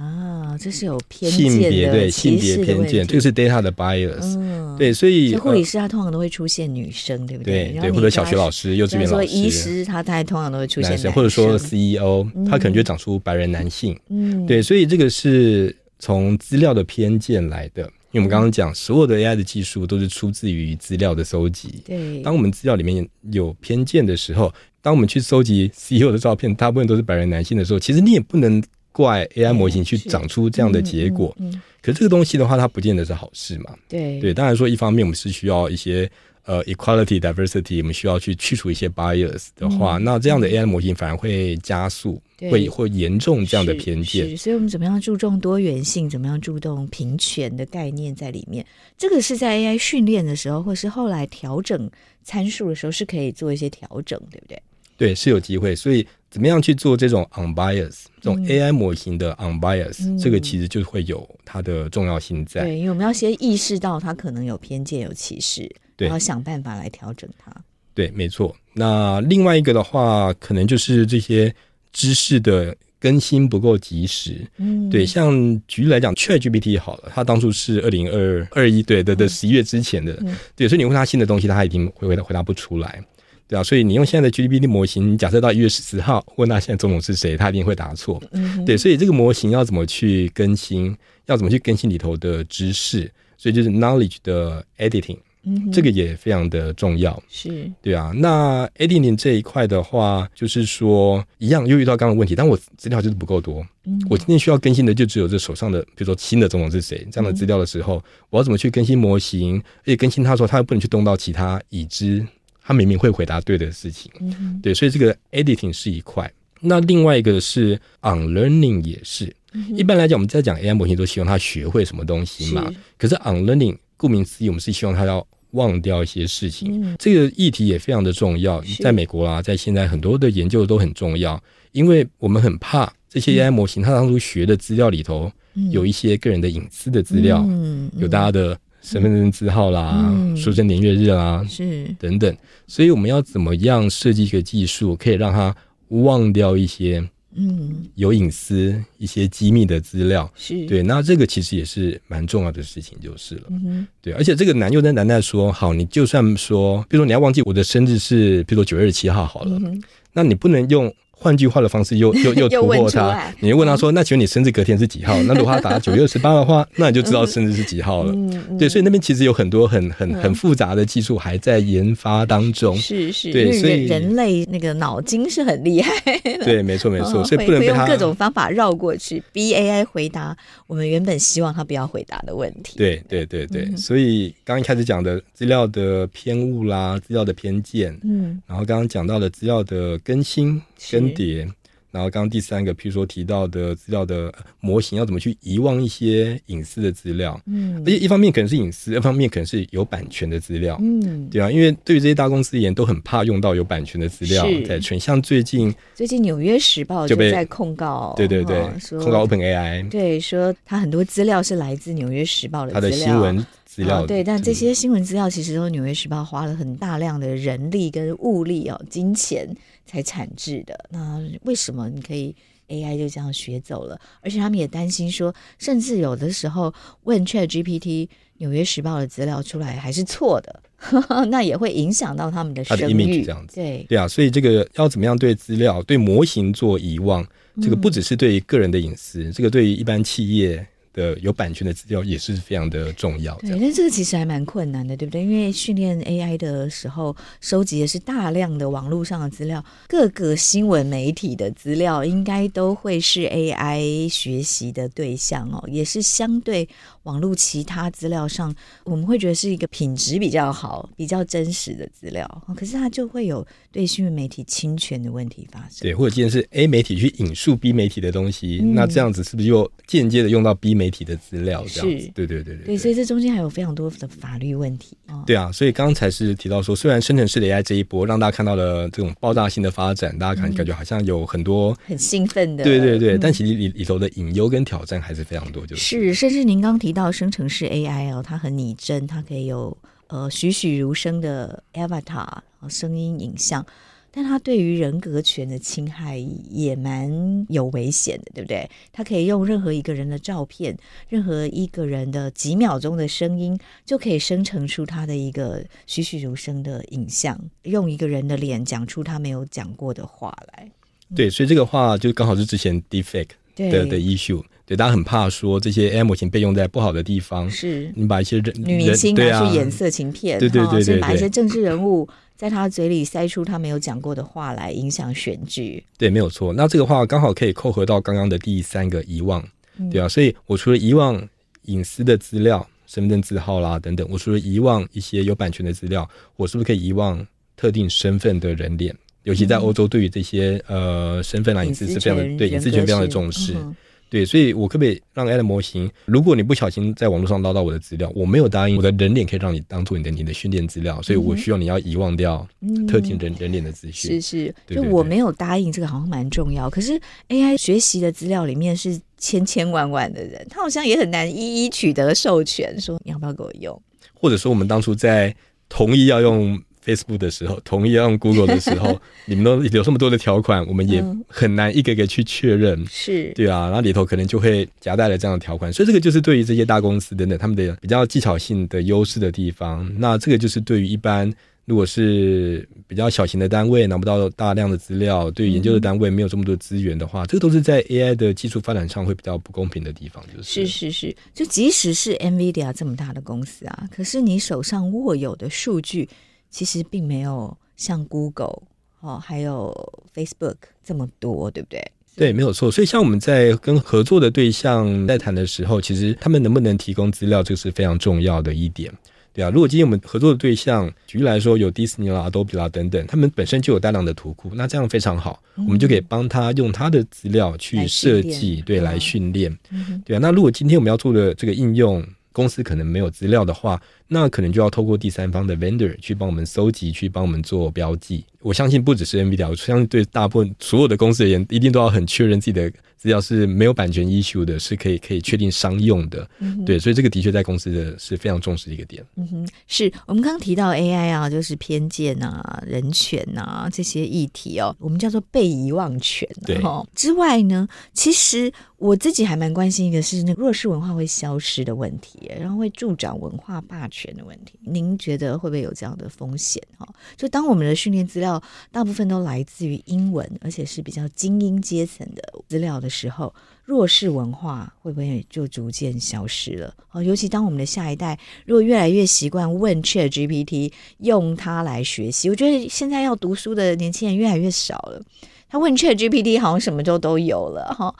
[0.00, 7.76] 啊，这是有偏见的性别，对性别偏见，这个是 data 的 bias，嗯，对，所以护理师他通常都会出现女生，对不对？
[7.78, 24.50] 对，或者小学老师、幼稚园老师，医师他他通常都会出现男生，或者说 CEO，他可能就长出白人男性，嗯，对，所以这个是从资料的偏见来的，因为我们刚刚讲所有的 AI 的技术都是出自于资料的搜集，对，当我们资料里面有偏见的时候，
[24.80, 28.62] 当我们去搜集 CEO 的照片，大部分都是白人男性的时候，其实你也不能。
[28.92, 31.34] 怪 AI 模型去长出这样的结果。
[31.38, 33.74] 嗯可是这个东西的话，它不见得是好事嘛。
[33.88, 36.10] 对对，当然说一方面我们是需要一些。
[36.44, 42.20] 呃，equality diversity，我们需要去去除一些 bias 的话，嗯、那这样的 AI 模型反而会加速，
[42.50, 44.34] 会会严重这样的偏见。
[44.36, 46.08] 所以，我们怎么样注重多元性？
[46.08, 48.64] 怎么样注重平权的概念在里面？
[48.96, 51.88] 这个是在 AI 训练的时候，或是后来调整
[52.24, 54.60] 参数的时候，是可以做一些调整，对不对？
[54.96, 55.76] 对，是有机会。
[55.76, 62.62] 所以，怎么样去做这种 unbias 这种 AI 模型的 unbias，、嗯、这个其实就会有它的重要性在。
[62.62, 65.70] 对，因为我们要先意识到它可能有偏见、有歧视。
[65.98, 67.54] 然后想办法来调整它。
[67.92, 68.56] 对，没错。
[68.72, 71.54] 那另外一个的话，可能就是这些
[71.92, 74.40] 知识的更新不够及时。
[74.56, 75.04] 嗯，对。
[75.04, 75.30] 像
[75.68, 80.66] 举例来讲，ChatGPT 好了，它当初是二零二二一对的的十一月之前的，嗯、对。
[80.66, 83.04] 所以你问他新的东西，他一定会回答回答不出来，
[83.50, 83.62] 对啊。
[83.62, 88.22] 所以你用现在的 GPT 模型，假设到一月十四号问他现在总统是谁，他一定会答错。
[88.30, 88.76] 嗯，对。
[88.78, 90.96] 所以这个模型要怎么去更新？
[91.26, 93.10] 要怎么去更新里头的知识？
[93.36, 95.18] 所以就是 knowledge 的 editing。
[95.42, 98.12] 嗯，这个也非常的重要，是对啊。
[98.14, 103.66] 那 editing 这一块的话，就是说一样又遇到刚刚的问题，但我资料就是不够多。
[103.84, 109.56] 嗯，我今天需要更新的就只有这手上的，比如说新的总统是谁这样的资料的时候，嗯、我要怎么去更新模型？
[109.78, 112.26] 而且更新它的时候，它又不能去动到其他已知，
[112.70, 114.08] 它明明会回答对的事情。
[114.20, 116.32] 嗯，对，所以这个 editing 是一块。
[116.60, 119.34] 那另外一个是 unlearning 也是。
[119.54, 122.70] 嗯、一般来讲，我们在讲 AI 模型都希望它学会什么东西嘛。
[122.70, 126.80] 是可是 unlearning 顾名思义，我们是希望它要忘掉一些事情。
[126.80, 131.42] 嗯、这个议题也非常的重要，在美国啊，在现在很多的研究都很重要，
[131.72, 135.28] 因为我们很怕这些 AI 模型，它当初学的资料里头
[135.72, 142.36] 有一些个人的隐私的资料，嗯、有大家的身份证字号啦、嗯、出生年月日啦，是等等。
[142.66, 145.54] 所以我们要怎么样设计一个技术，可以让他
[145.88, 147.06] 忘掉一些？
[147.36, 153.42] 嗯，有隐私一些机密的资料是对，那这个其实也是蛮重要的事情，就是了。
[153.50, 159.80] 嗯，对，而且这个难又在难在说，好，你就算说，比如说你要忘记我的生日是，比如说九月二十七号好了，嗯、
[160.12, 160.92] 那你不能用。
[161.20, 168.14] 换句话的方式又又 又突破他，你就问他说：“那请问你生日隔天是几号？”那如果他打 九月二十八的话，那你就知道生日是几号了。
[168.58, 172.74] 对，所以那边其实有很多很很很复杂的技术还在研发当中。
[172.76, 175.92] 是是，对，所以人类那个脑筋是很厉害。
[176.42, 180.34] 对，没错没错，所以不能用各种方法绕过去，B A I 回答
[180.66, 182.78] 我们原本希望他不要回答的问题。
[182.78, 190.62] 对对对对，所以刚一开始讲的资料的偏误啦，资料的偏见，嗯，然后刚刚讲到的资料的更新。
[190.90, 191.48] 更迭，
[191.92, 208.62] 然后刚刚第三个，譬如说提到的资料的模型要怎么去遗忘一些隐私的资料，嗯，而且一方面可能是隐私，一方面可能是有版权的资料，嗯，对啊，因为对于这些大公司而言，都很怕用到有版权的资料在存，像最近最近《纽约时报》就在控告，对对对，
[208.98, 213.44] 控告 OpenAI，对，说他很多资料是来自《纽约时报》的，他的新闻。
[213.70, 219.48] 资料、哦、对，但这些新闻资料其实都是《纽约时报》花了很大量的人力跟物力哦，金钱
[219.90, 220.78] 才产制的。
[220.90, 222.34] 那为什么你可以
[222.68, 224.00] AI 就这样学走了？
[224.20, 226.72] 而且他们也担心说，甚至有的时候
[227.02, 227.80] 问 ChatGPT
[228.38, 233.24] 《纽约时报》的资料出来还是错的，呵呵，那也会影响到他们的声誉。
[233.24, 237.26] 这样子，对对啊，所以这个要怎么样对资料、对模型做遗忘？
[237.60, 240.64] 这个不只是对于个人的隐私，嗯、这个对于一般企业。
[241.00, 243.34] 的有版权的资料也是非常的重要。
[243.38, 245.22] 对，但这个其实还蛮困难的，对不对？
[245.22, 256.68] 因为训练 AI 的时候，收集的是大量的网络上的资料，各个新闻媒体的资料应该都会是 AI 学习的对象哦，也是相对
[257.04, 262.26] 网络其他资料上，我们会觉得是一个品质比较好、比较真实的资料。
[262.56, 265.80] 可是它就会有对新闻媒体侵权的问题发生。
[265.80, 271.64] 对，或者今天是 A 媒体去引述 B 媒体的东西，嗯、那这样子是不是又间接的用到 B 媒体的资料？
[271.72, 274.96] 这样子，对对对对，所以这中间还有非常多的法律问题。
[275.08, 285.66] 哦、对啊，所以刚才是提到说，虽然生成式的 AI 这一波让大家看到了这种爆炸性的发展，大家感感觉好像有很多很兴奋的，对对对，嗯、但其实里里头的隐忧跟挑战还是非常多。
[285.66, 289.76] 就是，是甚至您刚提到生成式 AI 哦，它很拟真，它可以有
[290.08, 292.26] 呃栩栩如生的 avatar
[292.68, 293.64] 声音、影像。
[294.12, 296.18] 但它对于人格权的侵害
[296.50, 298.68] 也蛮有危险的，对不对？
[298.92, 300.76] 它可以用任何一个人的照片，
[301.08, 310.68] 任何一个人的几秒钟的声音，就可以生成出他的一个栩栩如生的影像，用一个人的脸讲出他没有讲过的话来。
[311.14, 314.42] 对，所以这个话就刚好是之前 deepfake 的的 issue。
[314.70, 317.50] 对，大家很怕说这些模型被用在不好的地方。
[317.50, 325.82] 是，你把一些人女明星拿去演色情片，对对对对，把一些政治人物在他嘴里塞出他没有讲过的话来影响选举。
[325.98, 326.52] 对，没有错。
[326.52, 329.44] 那这个话刚好可以扣合到刚刚的第三个遗忘，
[329.90, 330.08] 对啊。
[330.08, 331.20] 所以我除了遗忘
[331.62, 338.94] 隐私的资料、身份证字号啦等等，我除了遗忘一些有版权的资料，我是不是可以遗忘特定身份的人脸？
[339.24, 343.54] 尤其在欧洲，对于这些呃身份啊隐私是非常的对隐私权非常的重视。
[343.54, 343.74] 嗯
[344.10, 352.44] 对，所以我可不可以让 AI 的模型，如果你不小心在网络上捞到我的资料，我没有答应我的人脸可以让你当做你的你的训练资料，所以我需要你要遗忘掉
[352.88, 354.20] 特定人、嗯、人脸的资讯。
[354.20, 356.68] 是是，就我没有答应这个好像蛮重要。
[356.68, 363.80] 可是 AI 学习的资料里面是千千万万的人，他好像也很难一一取得授权，说你要不要给我用？
[364.12, 365.32] 或者说我们当初在
[365.68, 366.60] 同意要用。
[366.84, 372.84] Facebook 的时候，同意要用 Google 的时候， 你们都有这么多的条款，我们也很难一个个去确认。
[372.88, 379.90] 是，对啊，然后里头可能就会夹带了这样的条款，所以这个就是对于这些大公司等等他们的比较技巧性的优势的地方。
[379.98, 381.30] 那这个就是对于一般
[381.66, 390.24] 如果是比较小型的单位拿不到大量的资料，对于研究的单位没有这么多资源的话，这个都是在 AI 的技术发展上会比较不公平的地方。
[390.34, 396.08] 就是是是是，就即使是 NVIDIA 这么大的公司啊，可是你手上握有的数据。
[396.50, 398.62] 其实并没有像 Google
[399.00, 399.72] 哦，还有
[400.14, 401.82] Facebook 这么多，对不对？
[402.16, 402.70] 对，没有错。
[402.70, 408.92] 所以，像我们在跟合作的对象在谈的时候，其实他们能不能提供资料，这是非常重要的一点，
[409.32, 409.48] 对啊。
[409.48, 420.18] 如果今天我们合作的对象，举例来说，有迪士尼啦、Adobe 啦等等，他们本身就有大量的图库，那这样非常好，嗯、我们就可以帮他用他的资料去设计，对，来训练，嗯、对啊。
[420.20, 423.80] 那如果今天我们要做的这个应用，公司可能没有资料的话，
[424.12, 428.24] 那可能就要透过第三方的 vendor 去帮我们搜集，去帮我们做标记。
[428.42, 436.28] 我相信不只是 NVIDIA，我相信对大部分所有的公司而言，一定都要很确认自己的资料是没有版权 issue 的，是可以可以确定商用的。
[436.38, 439.04] 嗯、对，所以这个的确在公司的是非常重视的一个点。
[439.16, 446.46] 嗯哼，是我们刚刚提到 AI 啊，就是偏见啊、人权啊这些议题哦，我们叫做被遗忘权、啊。
[446.46, 446.62] 对，
[446.94, 454.58] 之外呢，其实我自己还蛮关心一个是那个弱势文化会消失的问题，然后会助长文化霸权的问题。
[454.64, 456.62] 您觉得会不会有这样的风险？
[456.78, 456.88] 哈，
[457.18, 458.29] 就当我们的训练资料。
[458.70, 466.74] 大部分都来自于英文，而且是比较精英阶层的资料的时候，弱势文化会不会就逐渐消失了？
[466.92, 475.00] 哦，尤其当我们的下一代如果越来越习惯问 ChatGPT，用它来学习，我觉得现在要读书的年轻人越来越少了。
[475.48, 477.92] 他问 ChatGPT 好像什么就都有了哈，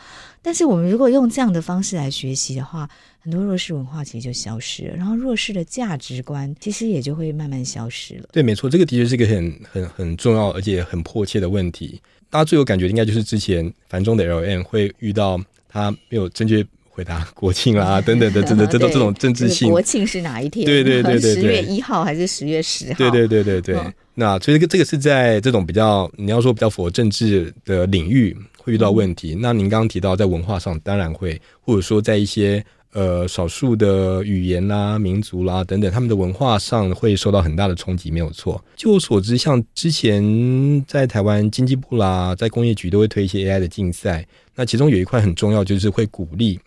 [0.42, 2.88] 但是我们如果用这样的方式来学习的话，
[3.22, 8.28] 很多弱势文化其实就消失了，然后弱势的价值观其实也就会慢慢消失了。
[8.32, 12.00] 对，没错，这个的确是一个很很很重要而且很迫切的问题。
[12.30, 15.38] 大家最有感觉应该就是之前繁中的 LM 会遇到
[15.68, 19.68] 他没有正确回答国庆啦 等等的，这这这这种政治性。
[19.68, 20.64] 国庆是哪一天？
[20.64, 22.94] 对对对对，十月一号还是十月十号？
[22.94, 23.76] 对对对对对。
[23.76, 29.34] 嗯、那所以这个这个是在这种比较你要说比较符合政治的领域会遇到问题。
[29.34, 32.64] 嗯、那您刚刚提到在文化上当然会，或者说在一些。
[32.92, 38.60] 呃，少数的语言啦、民族啦等等，他们的文化上会受到很大的冲击，没有错。
[38.74, 46.58] 据我所知，像之前在台湾经济部啦，在工业局都会推一些 AI 的竞赛，那其中有一块很重要，就是会鼓励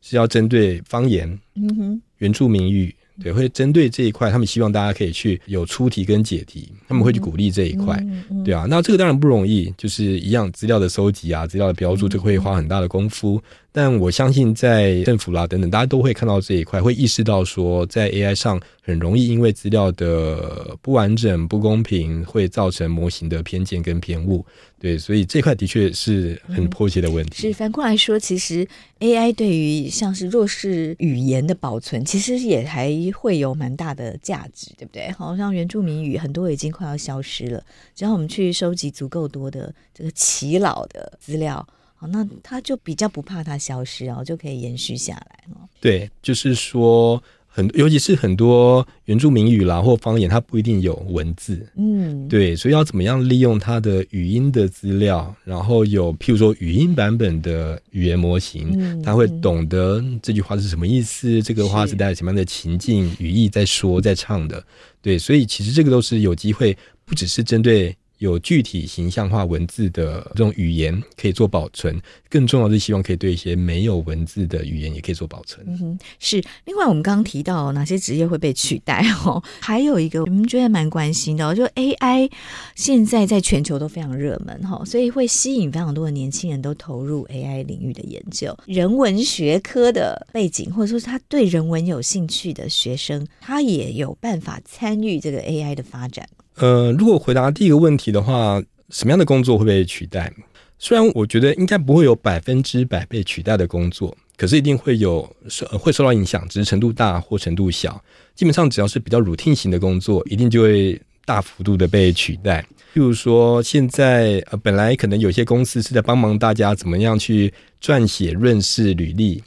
[0.00, 2.94] 是要针对方言、嗯哼、原住民语。
[3.22, 8.66] 对，会针对这一块，他们希望大家可以去有出题跟解题，他们会去鼓励这一块，嗯嗯、对啊。
[8.68, 13.40] 那这个当然不容易，就是一样资料的收集啊，资料的标注，这个会花很大的功夫。
[13.72, 24.44] 嗯、但我相信在政府啦等等，大家都会看到这一块，会意识到说，在 AI 上很容易因为资料的不完整、不公平，会造成模型的偏见跟偏误。
[24.78, 27.46] 对，所以这块的确是很迫切的问题。
[27.46, 28.66] 嗯、是反过来说，其实
[28.98, 35.08] AI 对于像是弱势语言的保存，其实也还会有蛮大的价值，对不对？
[35.12, 37.64] 好像原住民语很多已经快要消失了，
[37.94, 41.64] 只要我们去收集足够多的这个耆老的资料，
[42.02, 45.44] 好，那它就比较不怕它消失，然后就可以延续下来。
[45.80, 47.22] 对，就是说。
[47.54, 64.64] 很，尤其是很多原住民语啦或方言，它不一定有文字，嗯，对，所以要怎么样利用它的语音的资料，然后有譬如说语音版本的语言模型，嗯，它会懂得这句话是什么意思，这个话是带着什么样的情境语义在说在唱的，
[65.02, 66.74] 对，所以其实这个都是有机会，
[67.04, 67.94] 不只是针对。
[68.22, 72.00] 有具体形象化文字的这种语言可以做保存，
[72.30, 75.66] 更重要的是希望可以对一些没有文字的语言也可以做保存。
[75.68, 76.40] 嗯哼，是。
[76.64, 79.42] 另外，我们刚刚提到哪些职业会被取代哦？
[79.60, 82.30] 还有一个我们觉得蛮关心的，就 AI
[82.76, 88.56] 现在在全球都非常热门哈，所以会吸引非常多的年轻人都投入 AI 领域的研究。
[88.66, 96.28] 人文学科的背景，或者说是他对人文有兴趣的学生，他也有办法参与这个 AI 的发展。
[96.56, 100.32] 呃，如果回答第一个问题的话，什么样的工作会被取代？
[100.78, 108.02] 虽然我觉得应该不会有百分之百被取代的工作，可是一定会有受会受到影响，只是程度大或程度小。
[108.34, 112.66] 基本上只要是比较 routine 型的工作，一定就会大幅度的被取代。
[112.94, 119.42] 譬如说，现在呃，本来可能有些公司是在帮忙大家怎么样去撰写润饰履历，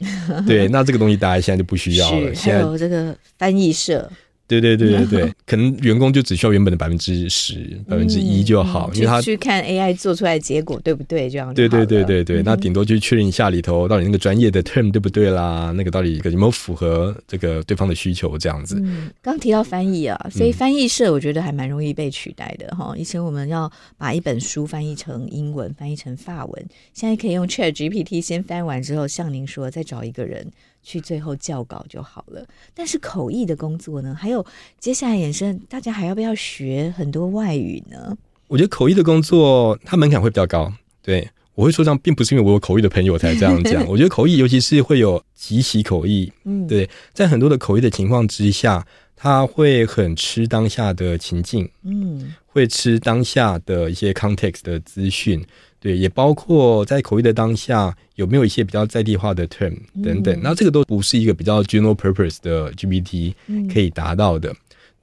[0.46, 2.34] 对， 那这个东西大家现在就不需要了。
[2.34, 4.10] 现在有这个翻译社。
[4.48, 18.80] 对对对对对， 可能员工就只需要原本的百分之十、百分之一就好，因为他去看 AI 做出来的结果对不对，这样对对对对对，那顶多就确认一下里头到底那个专业的 term 对不对啦，那个到底有没有符合这个对方的需求这样子。
[18.84, 22.94] 嗯，刚提到翻译啊，所以翻译社我觉得还蛮容易被取代的哈。
[22.96, 30.46] 以前我们要把一本书翻译成英文，翻译成法文，现在可以用 ChatGPT 先翻完之后，像您说再找一个人。
[30.86, 34.14] 去最后校稿就好了，但是口译的工作呢？
[34.14, 34.46] 还有
[34.78, 38.16] 接下来衍生，大家还要不要学很多外语呢？
[38.46, 40.72] 我觉得口译的工作它门槛会比较高。
[41.02, 43.84] 对，我会说这样，并不是因为我有口译的朋友才这样讲。
[43.90, 55.44] 我觉得口译，尤其是会有即席口译，嗯，对，在很多的口译的情况之下，他会很吃当下的情境，嗯，会吃当下的一些 context 的资讯。
[55.78, 63.34] 对，也包括在口译的当下有没有一些比较在地化的 term 等等，那这个都不是一个比较 general purpose 的 GPT
[63.72, 64.54] 可以达到的。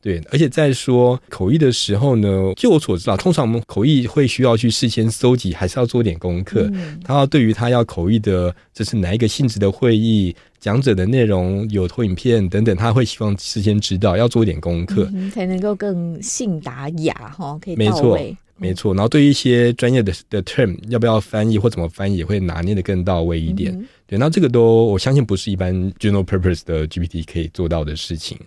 [0.01, 6.69] 对，而且在说口译的时候呢，就我所知道，通常我们口译会需要去事先搜集，还是要做点功课。
[7.05, 18.35] 他要对于他要口译的这是哪一个性质的会议，讲者的内容有投影片等等，他会希望事先知道，要做一点功课，才能够更信达雅哈，可以到位。
[18.63, 23.73] 没错，然后对于一些专业的的 term，要不要翻译或怎么翻译，也会拿捏的更到位一点。
[23.73, 28.37] 嗯、对，那这个都我相信不是一般 general purpose 的 GPT 可以做到的事情。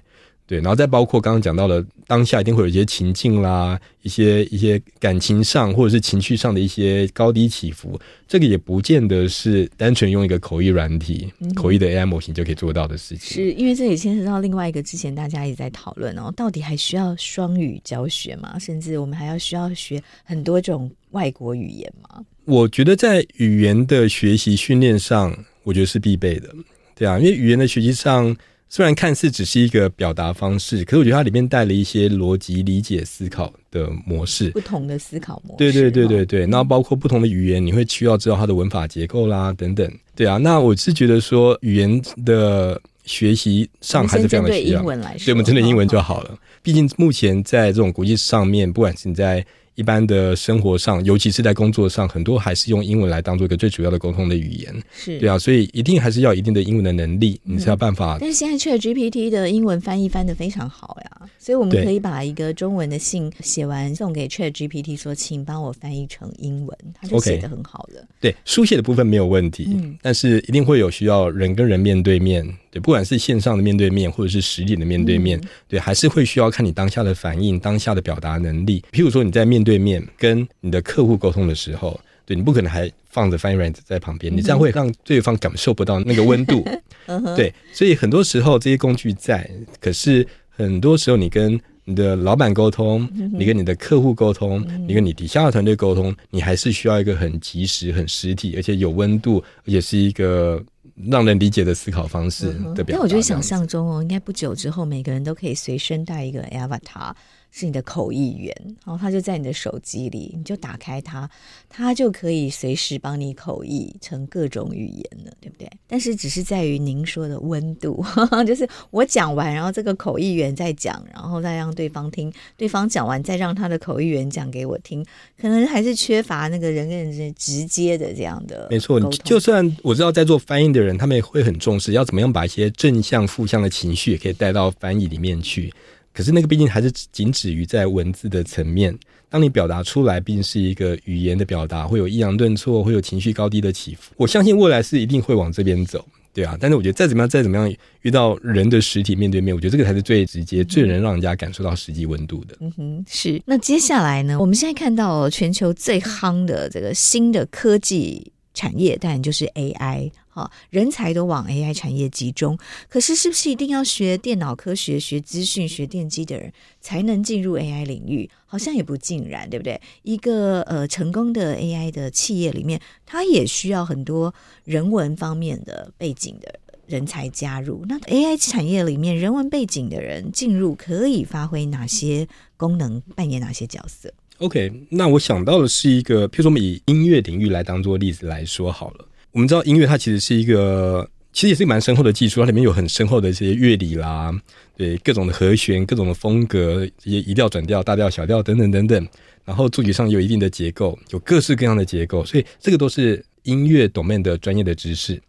[0.46, 13.34] 对，然后再包括刚刚讲到的，当下一定会有一些情境啦，一些一些感情上或者是情绪上的一些高低起伏，这个也不见得是单纯用一个口译软体、嗯、口译的 AI 模型就可以做到的事情。
[13.34, 18.56] 是因为这也牵涉到另外一个，之前大家也在讨论哦，到底还需要双语教学吗？
[18.56, 22.24] 甚至我们还要需要学很多种外国语言吗？
[22.44, 26.48] 我觉得在语言的学习训练上，我觉得是必备的。
[26.94, 28.36] 对啊，因为语言的学习上。
[28.68, 35.58] 虽然看似只是一个表达方式，可是我觉得它里面带了一些逻辑理解思考的模式，不同的思考模式。
[35.58, 39.90] 对对对对对，那包括不同的语言，你会需要知道它的文法结构啦等等。
[40.14, 44.80] 对啊，那我是觉得说语言的学习上还是非常的需要。
[44.80, 46.36] 对英文来说，对我们针对英文就好了。
[46.62, 49.46] 毕竟目前在这种国际上面，不管是你在
[49.76, 54.74] 一般的生活上，尤其是在工作上，很多还是用英文来当做一个最主要的沟通的语言。
[54.92, 58.18] 是对啊，所以一定还是要一定的英文的能力，你才有办法。
[58.20, 68.02] 但是现在 ChatGPT 的英文翻译翻的非常好呀，所以我们可以把一个中文的信写完送给 ChatGPT 说，请帮我翻译成英文，它就写得很好了。
[68.20, 72.46] 对，书写的部分没有问题，嗯，但是一定会有需要人跟人面对面。
[72.76, 78.84] 对，不管是线上的面对面，或者是实体的面对面，嗯、对，还是会需要看你当下的反应、当下的表达能力。
[78.92, 86.62] 譬如说你在面对面跟你的客户沟通的时候，对，你不可能还放着翻译软件在旁边，你这样会让对方感受不到那个温度。
[87.34, 89.50] 对，所以很多时候这些工具在，
[89.80, 93.08] 可是很多时候你跟你的老板沟通，
[93.38, 100.62] 你跟你的客户沟通，你跟你底下的团队沟通，你还是需要一个很及时、很实体，而且有温度，而且是一个。
[101.04, 107.12] 让人理解的思考方式的表达，但我觉得想象中哦，应该不久之后，每个人都可以随身带一个 Avatar。
[107.58, 108.54] 是你的口译员，
[108.84, 111.26] 然后他就在你的手机里，你就打开它，
[111.70, 115.66] 它就可以随时帮你口译成各种语言了，对不对？
[115.86, 118.04] 但是只是在于您说的温度，
[118.46, 125.02] 就是我讲完，然后这个口译员再讲，然后再让对方听，对方讲完再让他的口译员讲给我听，
[125.40, 128.68] 可能还是缺乏那个人跟人之间直接的这样的。
[128.70, 135.72] 没错，就算我知道在做翻译的人，他们也会很重视要怎么样把一些正向、负向的情绪也可以带到翻译里面去。
[136.16, 138.98] 可是那个毕竟还是仅止于在文字的层面，
[139.28, 144.14] 当你表达出来，毕竟是一个语言的表达，会有抑扬顿挫，会有情绪高低的起伏。
[144.16, 146.02] 我相信未来是一定会往这边走。
[146.32, 146.56] 对啊。
[146.58, 152.56] 但是我觉得再怎么样，再怎么样，遇到人的实体面对面，我觉得这个才是最直接、最能让人家感受到实际温度的。
[152.60, 153.42] 嗯哼，是。
[153.44, 154.40] 那接下来呢？
[154.40, 160.10] 我们现在看到全球最夯的这个新的科技产业，当然就是 AI。
[160.36, 162.58] 啊，人才都往 AI 产业集中，
[162.90, 168.30] 可是是不是一定要学电脑科学、学资讯、学电机的人才能进入 AI 领域？
[168.44, 169.80] 好像也不尽然，对不对？
[170.02, 174.34] 一个呃成功的 AI 的企业里面，它也需要很多
[174.64, 177.86] 人文方面的背景的人才加入。
[177.88, 182.28] 那 AI 产业里面，人文背景的人进入可以发挥哪些
[182.58, 189.08] 功能，扮演哪些角色？OK，那我想到的是一个，譬如说我们以音乐领域来当做例子来说好了。
[189.36, 194.34] 我们知道音乐它其实是一个，其实也是蛮深厚的技术，它里面有很深厚的一些乐理啦，
[194.74, 199.08] 对各种的和弦、各种的风格，一些移调、转调、大调、小调等等等等。
[199.44, 205.20] 然后作曲上有一定的结构，有各式各样的结构，所以这个都是音乐 domain 的专业的知识。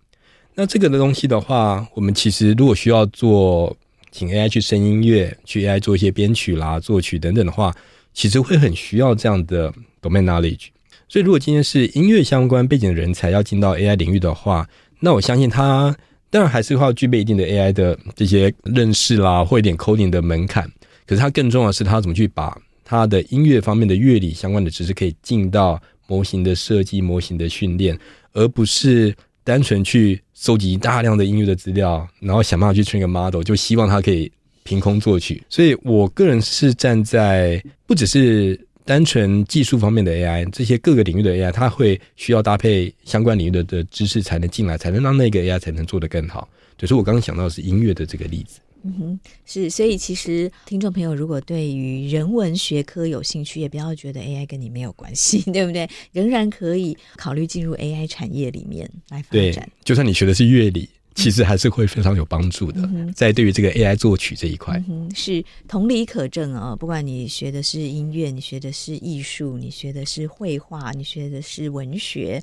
[0.56, 3.76] 那这个的东西的话，我们其实如果需要做，
[4.10, 7.76] 请 AI 去生音乐，去 AI 做一些编曲啦、作曲等等的话，
[8.14, 9.70] 其实会很需要这样的
[10.02, 10.68] domain knowledge。
[11.10, 14.68] 所以，如果今天是音乐相关背景的人才要进到 AI 领域的话，
[15.00, 15.96] 那我相信他
[16.30, 20.70] 当然还是会要具备一定的 AI 的这些认识啦，或一点 coding 的门槛。
[21.06, 27.98] 可是，他更重要的是，他怎么去把他的音乐方面的乐理相关的知识可以进到模型的设计、模型的训练，
[28.34, 34.30] 而不是单纯去收集大量的音乐的资料，然后想办法去 train 个 model，就希望他可以
[34.64, 35.42] 凭空作曲。
[35.48, 38.67] 所以我个人是站在不只是。
[38.88, 46.48] 单纯技术方面的 AI，这些各个领域的 AI，它会需要搭配相关领域的的知识才能进来，才能让那个 AI 才能做得更好。
[46.78, 48.62] 就是我刚刚想到的是音乐的这个例子。
[48.84, 55.90] 嗯哼，是，所以其实听众朋友如果对于人文学科有兴趣，也不要觉得 AI 跟你没有关系， 对不对？
[56.14, 59.32] 仍然可以考虑进入 AI 产业里面来发展。
[59.32, 60.88] 对，就算你学的是乐理。
[61.18, 66.76] 其实还是会非常有帮助的，在对于这个 AI 作曲这一块，嗯，是同理可证啊。
[66.76, 72.40] 不管你学的是音乐，你学的是艺术，你学的是绘画，你学的是文学，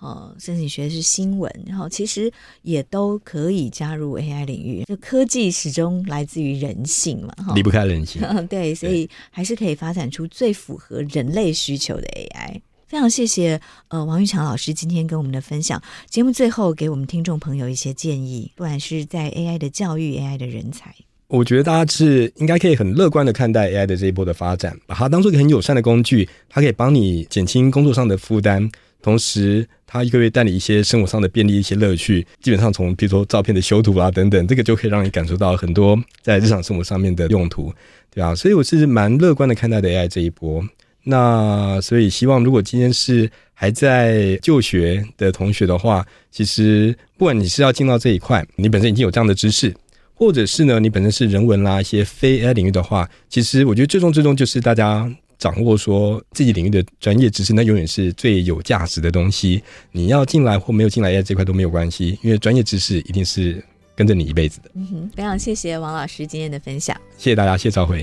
[0.00, 2.30] 哦，甚至你学的是新闻，然后其实
[2.62, 4.82] 也都可以加入 AI 领域。
[4.86, 8.20] 就科技始终来自于人性嘛，离不开人性。
[8.50, 12.60] 对，所以还是可以发展出最符合人类需求的 AI。
[12.86, 15.82] 非常谢谢呃王玉强老师今天跟我们的分享。
[16.08, 20.94] 节目最后给我们听众朋友一些建议，不管是在 AI 的教育、AI 的人才，
[21.26, 28.70] 我觉得大家是应该可以很乐观的看待 AI 的这一波的发展，把它当做一个很友善的工具，它可以帮你减轻工作上的负担，
[29.02, 32.24] 同时它一个月带你一些生活上的便利、一些乐趣。
[32.40, 37.74] 基本上从比如说照片的修图啊等等，这个就可以让你感受到很多在日常生活上面的用途，
[38.14, 40.64] 对啊，所以我是蛮乐观的看待的 AI 这一波。
[41.08, 49.72] 那所以希望，如果今天是还在就学的同学的话，其实不管你是要进到这一块，你本身已经有这样的知识，
[50.14, 59.62] 或者是呢，你本身是人文啦一些非 AI 领域的话，其实我觉得最终最终就是大家掌握说自己领域的专业知识，那永远是最有价值的东西。
[59.92, 63.62] 你要进来或没有进来 AI 这块都没有关系，因为专业知识一定是
[63.94, 64.70] 跟着你一辈子的。
[64.74, 68.02] 嗯哼，非常谢谢王老师今天的分享，谢谢大家，谢谢兆徽。